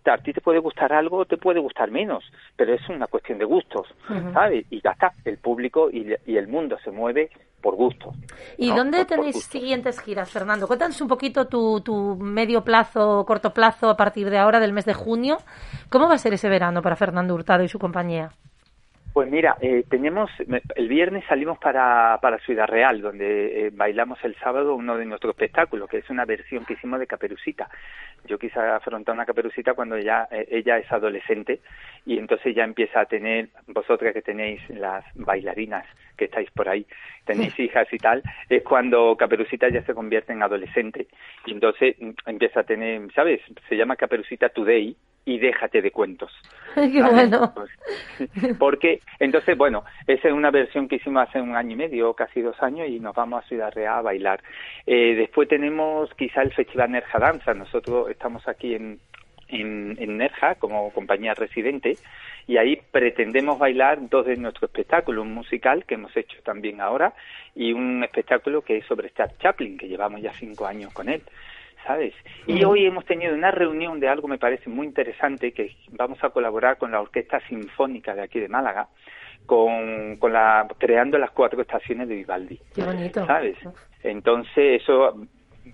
[0.07, 2.25] A ti te puede gustar algo o te puede gustar menos,
[2.57, 3.87] pero es una cuestión de gustos,
[4.33, 4.65] ¿sabes?
[4.71, 5.13] Y ya está.
[5.27, 7.29] El público y, y el mundo se mueve
[7.61, 8.15] por gustos.
[8.57, 9.51] ¿Y No, dónde por- tenéis gusto.
[9.59, 10.67] siguientes giras, Fernando?
[10.67, 14.87] Cuéntanos un poquito tu, tu medio plazo, corto plazo a partir de ahora, del mes
[14.87, 15.37] de junio.
[15.91, 18.31] ¿Cómo va a ser ese verano para Fernando Hurtado y su compañía?
[19.15, 20.29] Pues mira, eh, tenemos
[20.75, 25.35] el viernes salimos para, para Ciudad Real, donde eh, bailamos el sábado uno de nuestros
[25.35, 27.71] espectáculos, que es una versión que hicimos de Caperucita.
[28.27, 31.61] Yo quise afrontar una Caperucita cuando ya eh, ella es adolescente
[32.05, 35.87] y entonces ya empieza a tener, vosotras que tenéis las bailarinas
[36.17, 36.85] que estáis por ahí,
[37.25, 41.07] tenéis hijas y tal, es cuando Caperucita ya se convierte en adolescente
[41.47, 43.41] y entonces mm, empieza a tener, ¿sabes?
[43.69, 46.33] Se llama Caperucita Today y déjate de cuentos.
[46.75, 47.53] Qué bueno.
[47.55, 52.15] Pues, porque, entonces, bueno, esa es una versión que hicimos hace un año y medio,
[52.15, 54.43] casi dos años, y nos vamos a Ciudad Real a bailar.
[54.87, 57.55] Eh, después tenemos quizá el Festival Nerja Danza.
[57.55, 58.99] Nosotros estamos aquí en,
[59.49, 61.97] en, en Nerja como compañía residente
[62.47, 67.15] y ahí pretendemos bailar dos de nuestros espectáculos, un musical que hemos hecho también ahora
[67.55, 71.23] y un espectáculo que es sobre Charles Chaplin, que llevamos ya cinco años con él.
[71.87, 72.15] ¿Sabes?
[72.47, 76.31] Y hoy hemos tenido una reunión de algo me parece muy interesante, que vamos a
[76.31, 78.89] colaborar con la Orquesta Sinfónica de aquí de Málaga,
[79.47, 82.59] con, con la, creando las cuatro estaciones de Vivaldi.
[82.75, 83.27] Qué bonito.
[83.27, 83.57] ¿Sabes?
[84.03, 85.27] Entonces, eso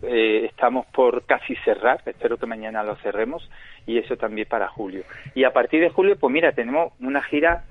[0.03, 3.49] eh, estamos por casi cerrar, espero que mañana lo cerremos,
[3.87, 5.05] y eso también para julio.
[5.35, 7.65] Y a partir de julio, pues mira, tenemos una gira,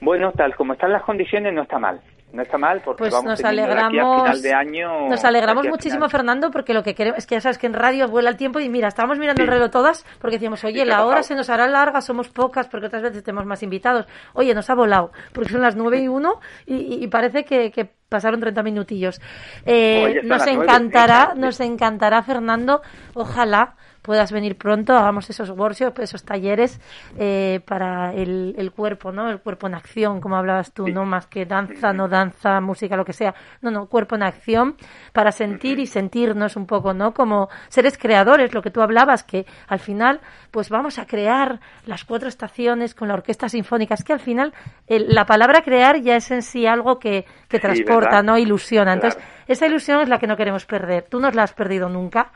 [0.00, 2.00] bueno, tal como están las condiciones, no está mal.
[2.32, 5.08] No está mal porque Pues vamos nos teniendo de aquí a alegramos, final de año.
[5.10, 7.66] nos alegramos a muchísimo, final- Fernando, porque lo que queremos es que ya sabes que
[7.66, 10.80] en radio vuela el tiempo y mira, estábamos mirando el reloj todas porque decíamos, oye,
[10.80, 14.06] Sí, la hora se nos hará larga, somos pocas porque otras veces tenemos más invitados.
[14.32, 17.70] Oye, nos ha volado porque son las nueve y uno y, y- y parece que,
[17.70, 19.20] que pasaron 30 minutillos.
[19.66, 22.80] Eh, Oye, nos encantará, nos encantará, Fernando.
[23.14, 26.80] Ojalá puedas venir pronto, hagamos esos workshops, esos talleres
[27.18, 29.30] eh, para el, el cuerpo, ¿no?
[29.30, 30.92] El cuerpo en acción, como hablabas tú, Sí.
[30.92, 31.04] ¿no?
[31.04, 33.34] Más que danza, no danza, música, lo que sea.
[33.60, 34.76] No, no, cuerpo en acción
[35.12, 37.14] para sentir y sentirnos un poco, ¿no?
[37.14, 42.04] Como seres creadores, lo que tú hablabas, que al final, pues vamos a crear las
[42.04, 43.94] cuatro estaciones con la orquesta sinfónica.
[43.94, 44.52] Es que al final
[44.88, 48.22] el- la palabra crear ya es en sí algo que, que transporta.
[48.22, 48.36] ¿no?
[48.38, 48.92] Ilusiona.
[48.94, 49.32] Entonces, Claro.
[49.46, 51.04] esa ilusión es la que no queremos perder.
[51.08, 52.32] Tú no la has perdido nunca.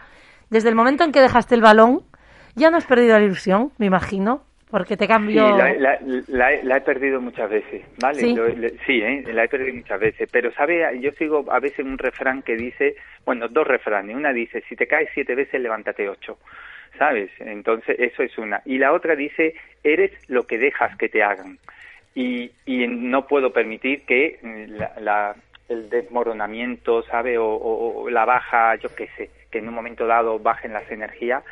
[0.50, 2.02] Desde el momento en que dejaste el balón,
[2.54, 5.56] ya no has perdido la ilusión, me imagino, porque te Sí, cambió.
[5.56, 8.20] la, la- la he- la he perdido muchas veces, ¿vale?
[8.20, 8.34] ¿Sí?
[8.34, 9.24] Lo- le- sí, ¿eh?
[9.32, 10.28] la he perdido muchas veces.
[10.30, 10.98] Pero, ¿sabe?
[11.00, 14.16] Yo sigo a veces un refrán que dice, bueno, dos refranes.
[14.16, 16.38] Una dice, si te caes siete veces, levántate ocho.
[16.98, 17.30] ¿Sabes?
[17.40, 18.62] Entonces, eso es una.
[18.64, 21.58] Y la otra dice, eres lo que dejas que te hagan.
[22.14, 24.38] Y, y no puedo permitir que
[24.68, 25.36] la, la-
[25.68, 27.38] el desmoronamiento, ¿sabe?
[27.38, 30.90] O, o- o la baja, yo qué sé, que en un momento dado bajen las
[30.90, 31.42] energías.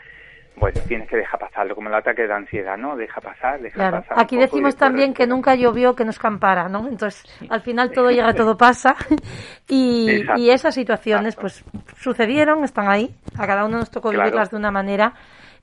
[0.57, 2.95] Bueno, tienes que dejar pasarlo, como el ataque de ansiedad, ¿no?
[2.97, 4.03] Deja pasar, deja Claro.
[4.03, 4.21] pasar.
[4.21, 6.87] Aquí decimos también que nunca llovió, que nos campara, ¿no?
[6.87, 8.95] Entonces, al final todo llega, todo pasa.
[9.69, 10.41] Y, Exacto.
[10.41, 11.63] y esas situaciones, Exacto.
[11.83, 13.13] pues, sucedieron, están ahí.
[13.37, 14.25] A cada uno nos tocó Claro.
[14.27, 15.15] vivirlas de una manera.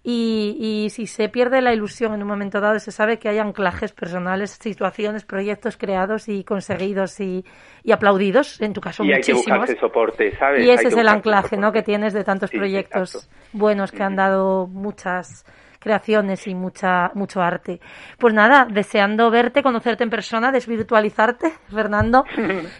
[0.04, 3.38] Y, y si se pierde la ilusión en un momento dado, se sabe que hay
[3.38, 7.45] anclajes personales, situaciones, proyectos creados y conseguidos y,
[7.84, 9.60] y aplaudidos, en tu caso y hay que muchísimos.
[9.60, 10.66] buscarse soporte, ¿sabes?
[10.66, 11.72] Y ese es el anclaje, ¿no?
[11.72, 13.36] Que tienes de tantos Sí, proyectos exacto.
[13.54, 15.45] buenos que han dado muchas
[15.82, 17.79] creaciones y mucha, mucho arte.
[18.17, 22.23] Pues nada, deseando verte, conocerte en persona, desvirtualizarte, Fernando.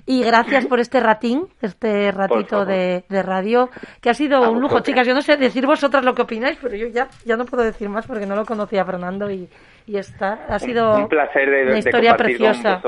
[0.06, 3.70] Y gracias por este ratín, este ratito de, de, radio,
[4.02, 5.06] que ha sido un lujo, chicas.
[5.06, 7.90] Yo no sé decir vosotras lo que opináis, pero yo ya, ya no puedo decir
[7.90, 9.50] más porque no lo conocía Fernando y,
[9.88, 12.82] y está, ha sido un, placer de, una historia preciosa.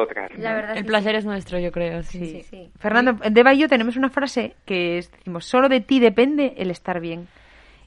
[0.76, 2.03] el placer es nuestro, yo creo.
[2.03, 2.41] Sí.
[2.43, 6.53] sí, Fernando, Deba y yo tenemos una frase que es, decimos, solo de ti depende
[6.57, 7.28] el estar bien.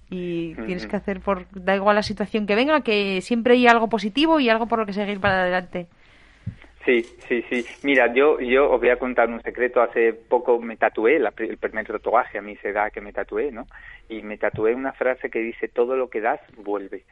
[0.08, 3.88] Y tienes que hacer por, da igual la situación que venga, que siempre hay algo
[3.88, 5.88] positivo y algo por lo que seguir para adelante.
[6.84, 7.66] Sí, sí, sí.
[7.82, 9.82] Mira, yo, yo os voy a contar un secreto.
[9.82, 13.66] Hace poco me tatué el primer tatuaje, a mí se da que me tatué, ¿no?
[14.08, 17.02] Y me tatué una frase que dice, todo lo que das, vuelve.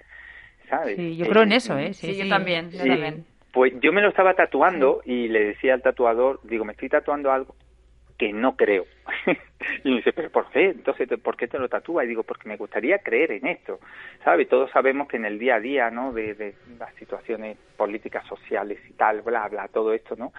[0.68, 0.96] ¿sabes?
[0.96, 1.92] Sí, yo creo en eso, ¿eh?
[1.92, 3.24] Sí, yo también, yo también.
[3.52, 7.30] Pues yo me lo estaba tatuando y le decía al tatuador, digo, me estoy tatuando
[7.30, 7.54] algo
[8.18, 8.86] que no creo.
[9.84, 10.66] y me dice, pero ¿por qué?
[10.70, 12.04] Entonces, ¿por qué te lo tatúas?
[12.04, 13.80] Y digo, porque me gustaría creer en esto,
[14.22, 14.48] ¿sabes?
[14.48, 16.12] Todos sabemos que en el día a día, ¿no?
[16.12, 20.32] De, de las situaciones políticas, sociales y tal, bla, bla, todo esto, ¿no?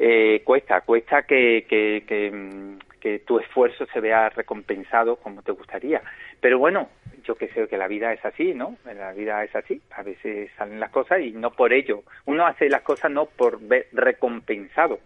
[0.00, 6.00] Eh, cuesta, cuesta que, que, mm, que tu esfuerzo se vea recompensado como te gustaría.
[6.40, 6.88] Pero bueno,
[7.24, 8.76] yo que sé que la vida es así, ¿no?
[8.84, 9.82] La vida es así.
[9.90, 12.04] A veces salen las cosas y no por ello.
[12.26, 15.00] Uno hace las cosas no por ver recompensado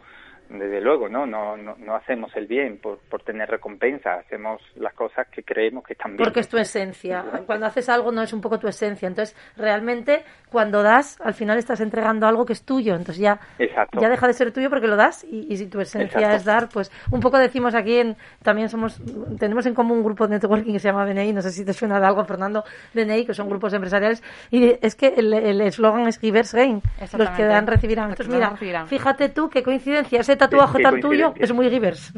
[0.59, 1.27] desde luego, ¿no?
[1.27, 5.85] No, no, no hacemos el bien por, por, tener recompensa, hacemos las cosas que creemos
[5.85, 6.25] que están bien.
[6.25, 7.25] Porque es tu esencia.
[7.47, 9.07] Cuando haces algo no es un poco tu esencia.
[9.07, 12.95] Entonces, realmente, cuando das, al final estás entregando algo que es tuyo.
[12.95, 16.45] Entonces ya, ya deja de ser tuyo porque lo das y, si tu esencia es
[16.45, 19.01] dar, pues un poco decimos aquí, en, también somos,
[19.39, 21.73] tenemos en común un grupo de networking que se llama BNI, no sé si te
[21.73, 26.19] suena de algo, Fernando, BNI, que son grupos empresariales, y es que el eslogan es
[26.19, 26.83] Givers Gain,
[27.17, 28.11] los que dan recibirán.
[28.11, 32.13] Entonces, mira, fíjate tú qué coincidencia, ese tatuaje tan tuyo es muy Givers.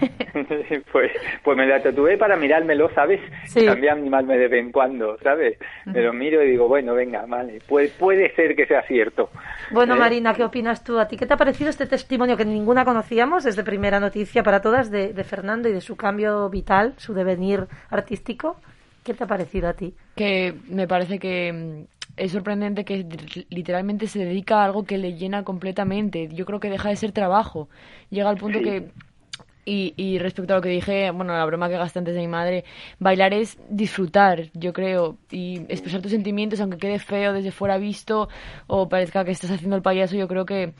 [0.92, 1.12] pues,
[1.42, 3.20] pues me la tatué para mirármelo, ¿sabes?
[3.46, 3.66] Sí.
[3.66, 5.58] También animarme de vez en cuando, ¿sabes?
[5.86, 9.30] Me lo miro y digo, bueno, venga, vale, puede, puede ser que sea cierto.
[9.70, 9.98] Bueno, ¿Eh?
[9.98, 10.98] Marina, ¿qué opinas tú?
[10.98, 13.46] ¿A ti qué te ha parecido este testimonio que ninguna conocíamos?
[13.46, 17.14] Es de primera noticia para todas de, de Fernando y de su cambio vital, su
[17.14, 18.56] devenir artístico.
[19.04, 19.94] ¿Qué te ha parecido a ti?
[20.14, 21.86] Que me parece que
[22.16, 23.06] es sorprendente que
[23.48, 26.28] literalmente se dedica a algo que le llena completamente.
[26.32, 27.68] Yo creo que deja de ser trabajo.
[28.10, 28.90] Llega al punto que
[29.64, 32.26] y, y, respecto a lo que dije, bueno, la broma que gasté antes de mi
[32.26, 32.64] madre,
[32.98, 38.28] bailar es disfrutar, yo creo, y expresar tus sentimientos, aunque quede feo desde fuera visto
[38.66, 40.74] o parezca que estás haciendo el payaso, yo creo que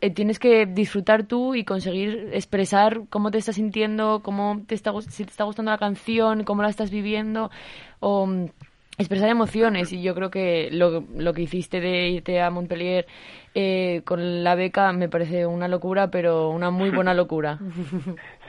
[0.00, 4.92] eh, tienes que disfrutar tú y conseguir expresar cómo te estás sintiendo, cómo te está,
[5.02, 7.50] si te está gustando la canción, cómo la estás viviendo,
[8.00, 8.46] o mm,
[8.98, 13.06] expresar emociones y yo creo que lo, lo que hiciste de irte a Montpellier
[13.58, 17.56] eh, con la beca me parece una locura, pero una muy buena locura.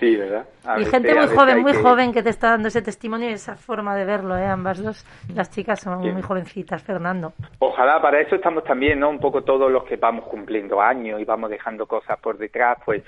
[0.02, 0.46] Sí, ¿verdad?
[0.78, 3.96] y gente muy joven, muy joven que te está dando ese testimonio y esa forma
[3.96, 4.46] de verlo, ¿eh?
[4.46, 7.32] Ambas dos, las chicas son muy jovencitas, Fernando.
[7.60, 9.10] Ojalá, para eso estamos también, ¿no?
[9.10, 13.02] Un poco todos los que vamos cumpliendo años y vamos dejando cosas por detrás, pues,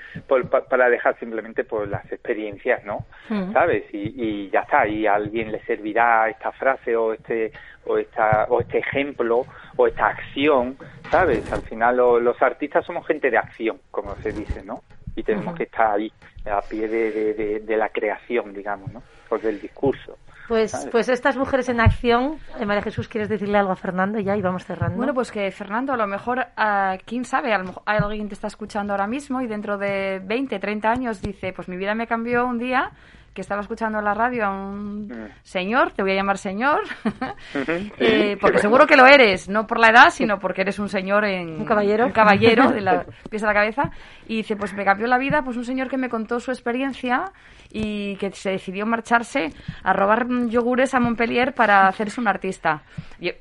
[0.70, 3.04] para dejar simplemente por las experiencias, ¿no?
[3.28, 3.52] Mm.
[3.52, 3.84] ¿Sabes?
[3.92, 7.52] Y, y ya está, y a alguien le servirá esta frase o este
[7.86, 9.44] o esta o este ejemplo
[9.76, 10.76] o esta acción,
[11.10, 11.50] ¿sabes?
[11.52, 14.82] Al final los artistas somos gente de acción, como se dice, ¿no?
[15.16, 16.12] Y tenemos que estar ahí,
[16.46, 19.02] a pie de, de, la creación, digamos, ¿no?
[19.28, 20.16] Pues del discurso.
[20.48, 24.36] Pues, pues estas mujeres en acción, eh, María Jesús, ¿quieres decirle algo a Fernando ya
[24.36, 24.96] y vamos cerrando?
[24.96, 28.34] Bueno, pues que Fernando, a lo mejor, uh, quién sabe, a lo mejor alguien te
[28.34, 32.08] está escuchando ahora mismo y dentro de 20, 30 años dice, pues mi vida me
[32.08, 32.90] cambió un día
[33.34, 35.28] que estaba escuchando la radio a un mm.
[35.42, 36.80] señor, te voy a llamar señor,
[37.98, 41.24] eh, porque seguro que lo eres, no por la edad, sino porque eres un señor
[41.24, 41.60] en...
[41.60, 42.06] Un caballero.
[42.06, 43.90] Un caballero de la pieza de la cabeza.
[44.26, 47.32] Y dice, pues me cambió la vida, pues un señor que me contó su experiencia
[47.72, 49.52] y que se decidió marcharse
[49.82, 52.82] a robar yogures a Montpellier para hacerse un artista.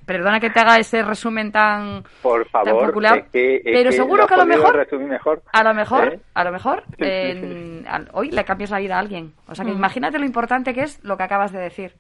[0.06, 4.46] perdona que te haga ese resumen tan, por favor, popular, pero seguro que a lo
[4.46, 4.78] mejor,
[5.08, 6.20] mejor, a lo mejor, ¿Eh?
[6.34, 6.84] a lo mejor,
[8.14, 9.34] hoy le cambias la vida a alguien.
[9.48, 11.96] O sea que imagínate lo importante que es lo que acabas de decir.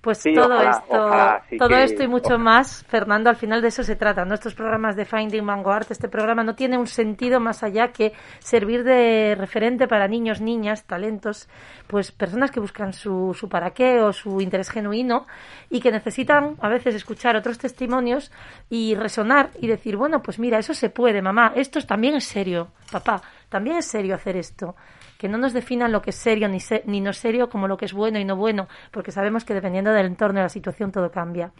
[0.00, 1.10] Pues todo esto,
[1.58, 4.24] todo esto y mucho más, Fernando, al final de eso se trata.
[4.24, 8.84] Nuestros programas de Finding Vanguard, este programa no tiene un sentido más allá que servir
[8.84, 11.48] de referente para niños, niñas, talentos,
[11.86, 15.26] pues personas que buscan su, su para qué o su interés genuino
[15.70, 18.30] y que necesitan a veces escuchar otros testimonios
[18.70, 22.68] y resonar y decir, bueno, pues mira, eso se puede, mamá, esto también es serio,
[22.92, 24.76] papá, también es serio hacer esto
[25.18, 27.76] que no nos definan lo que es serio ni, se- ni no serio como lo
[27.76, 30.92] que es bueno y no bueno, porque sabemos que dependiendo del entorno y la situación
[30.92, 31.52] todo cambia.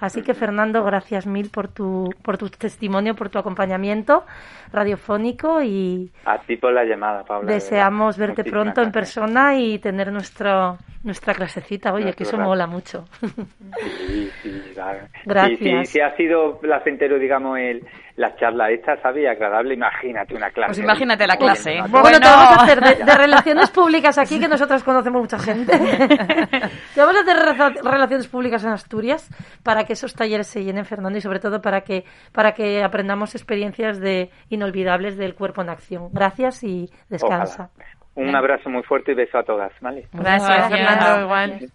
[0.00, 4.24] Así que Fernando, gracias mil por tu, por tu testimonio, por tu acompañamiento
[4.72, 7.46] radiofónico y A ti por la llamada, Paula.
[7.48, 11.92] de deseamos verte Muchísimas pronto en persona y tener nuestro, nuestra clasecita.
[11.92, 12.48] Oye, que eso rato.
[12.48, 13.04] mola mucho.
[13.20, 15.00] Sí, sí, claro.
[15.24, 15.58] Gracias.
[15.58, 17.84] Sí, sí, sí ha sido placentero, digamos, el,
[18.16, 19.22] la charla esta, ¿sabes?
[19.24, 19.74] Y agradable.
[19.74, 20.68] Imagínate una clase.
[20.68, 21.76] Pues imagínate la Oye, clase.
[21.78, 22.18] no, Bueno, Bueno.
[22.20, 25.72] te vamos a hacer de, de relaciones públicas aquí, que nosotros conocemos mucha gente.
[26.94, 29.28] te vamos a hacer relaciones públicas en Asturias
[29.62, 33.34] para que esos talleres se llenen, Fernando, y sobre todo para que, para que aprendamos
[33.34, 36.08] experiencias de inolvidables del cuerpo en acción.
[36.12, 37.70] Gracias y descansa.
[37.74, 37.88] Ojalá.
[38.14, 40.06] Un abrazo muy fuerte y beso a todas, ¿vale?
[40.12, 40.70] Gracias, Gracias.
[40.70, 41.22] Fernando.
[41.24, 41.72] Igual.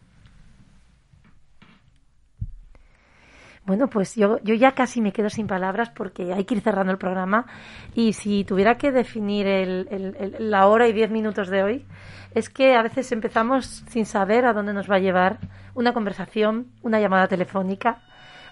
[3.67, 6.91] Bueno, pues yo, yo ya casi me quedo sin palabras porque hay que ir cerrando
[6.93, 7.45] el programa.
[7.93, 11.85] Y si tuviera que definir el- la hora y diez minutos de hoy,
[12.33, 15.39] es que a veces empezamos sin saber a dónde nos va a llevar
[15.75, 17.99] una conversación, una llamada telefónica,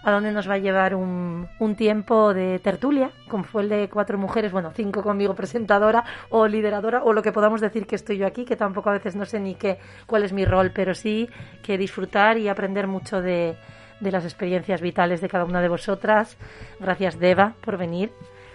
[0.03, 3.89] a dónde nos va a llevar un, un tiempo de tertulia, como fue el de
[3.89, 8.17] cuatro mujeres, bueno, cinco conmigo presentadora o lideradora, o lo que podamos decir que estoy
[8.17, 10.93] yo aquí, que tampoco a veces no sé ni qué, cuál es mi rol, pero
[10.93, 11.27] sí
[11.63, 13.55] que disfrutar y aprender mucho de,
[13.99, 16.37] de las experiencias vitales de cada una de vosotras.
[16.79, 18.11] Gracias, Deva, por venir.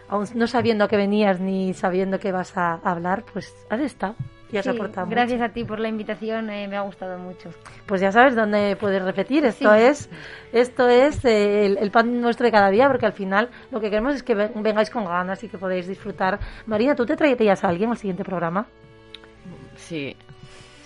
[0.08, 4.16] Aún no sabiendo que venías ni sabiendo que vas a hablar, pues has estado
[4.52, 5.14] y has Sí, aportado mucho.
[5.14, 7.50] gracias a ti por la invitación, eh, me ha gustado mucho.
[7.86, 9.44] Pues ya sabes dónde puedes repetir.
[9.44, 9.80] Esto Sí.
[9.80, 10.10] es,
[10.52, 13.88] esto es eh, el, el pan nuestro de cada día, porque al final lo que
[13.88, 16.40] queremos es que ven- vengáis con ganas y que podáis disfrutar.
[16.66, 18.66] Marina, ¿tú te traerías a alguien al siguiente programa?
[19.76, 20.16] Sí.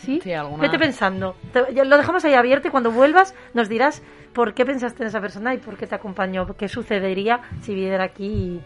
[0.05, 0.21] ¿Sí?
[0.23, 0.63] Sí, alguna.
[0.63, 1.37] Vete pensando.
[1.53, 4.03] Te- lo dejamos ahí abierto y cuando vuelvas nos dirás
[4.33, 8.05] por qué pensaste en esa persona y por qué te acompañó, qué sucedería si viniera
[8.05, 8.61] aquí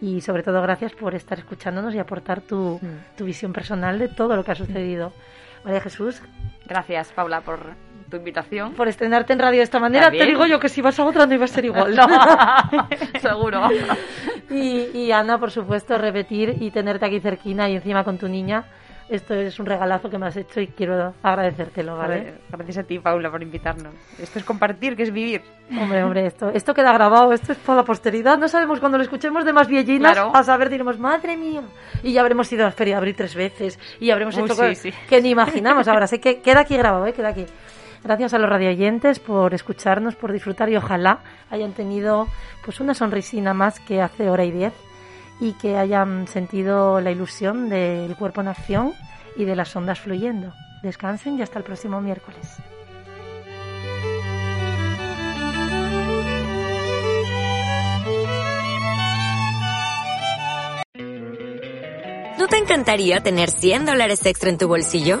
[0.00, 3.16] y, y sobre todo gracias por estar escuchándonos y aportar tu, Mm.
[3.16, 5.12] tu visión personal de todo lo que ha sucedido.
[5.64, 6.20] María Jesús,
[6.66, 7.58] Gracias, Paula, por
[8.10, 8.72] tu invitación.
[8.74, 11.24] por estrenarte en radio de esta manera, te digo yo que si vas a otra
[11.26, 11.94] no iba a ser igual.
[13.20, 13.68] Seguro.
[14.50, 18.64] y, y Ana, por supuesto, repetir y tenerte aquí cerquina y encima con tu niña.
[19.12, 22.16] Esto es un regalazo que me has hecho y quiero agradecértelo, ¿vale?
[22.16, 23.92] Vale, Gracias a ti, Paula, por invitarnos.
[24.18, 25.42] Esto es compartir, que es vivir.
[25.78, 28.38] Hombre, hombre, esto, esto queda grabado, esto es para la posteridad.
[28.38, 30.32] No sabemos cuando lo escuchemos de más viejinas, Claro.
[30.34, 31.60] a saber, diremos, madre mía.
[32.02, 34.54] Y ya habremos ido a la feria de abril tres veces y habremos Uy, hecho
[34.54, 34.92] sí, cosas sí.
[35.08, 35.86] que ni imaginamos.
[35.88, 37.12] Ahora sé que queda aquí grabado, ¿eh?
[37.12, 37.44] queda aquí.
[38.04, 41.18] Gracias a los radioyentes por escucharnos, por disfrutar y ojalá
[41.50, 42.26] hayan tenido
[42.64, 44.72] pues una sonrisina más que hace hora y diez
[45.42, 48.92] y que hayan sentido la ilusión del cuerpo en acción
[49.36, 50.54] y de las ondas fluyendo.
[50.84, 52.58] Descansen y hasta el próximo miércoles.
[62.38, 65.20] ¿No te encantaría tener 100 dólares extra en tu bolsillo?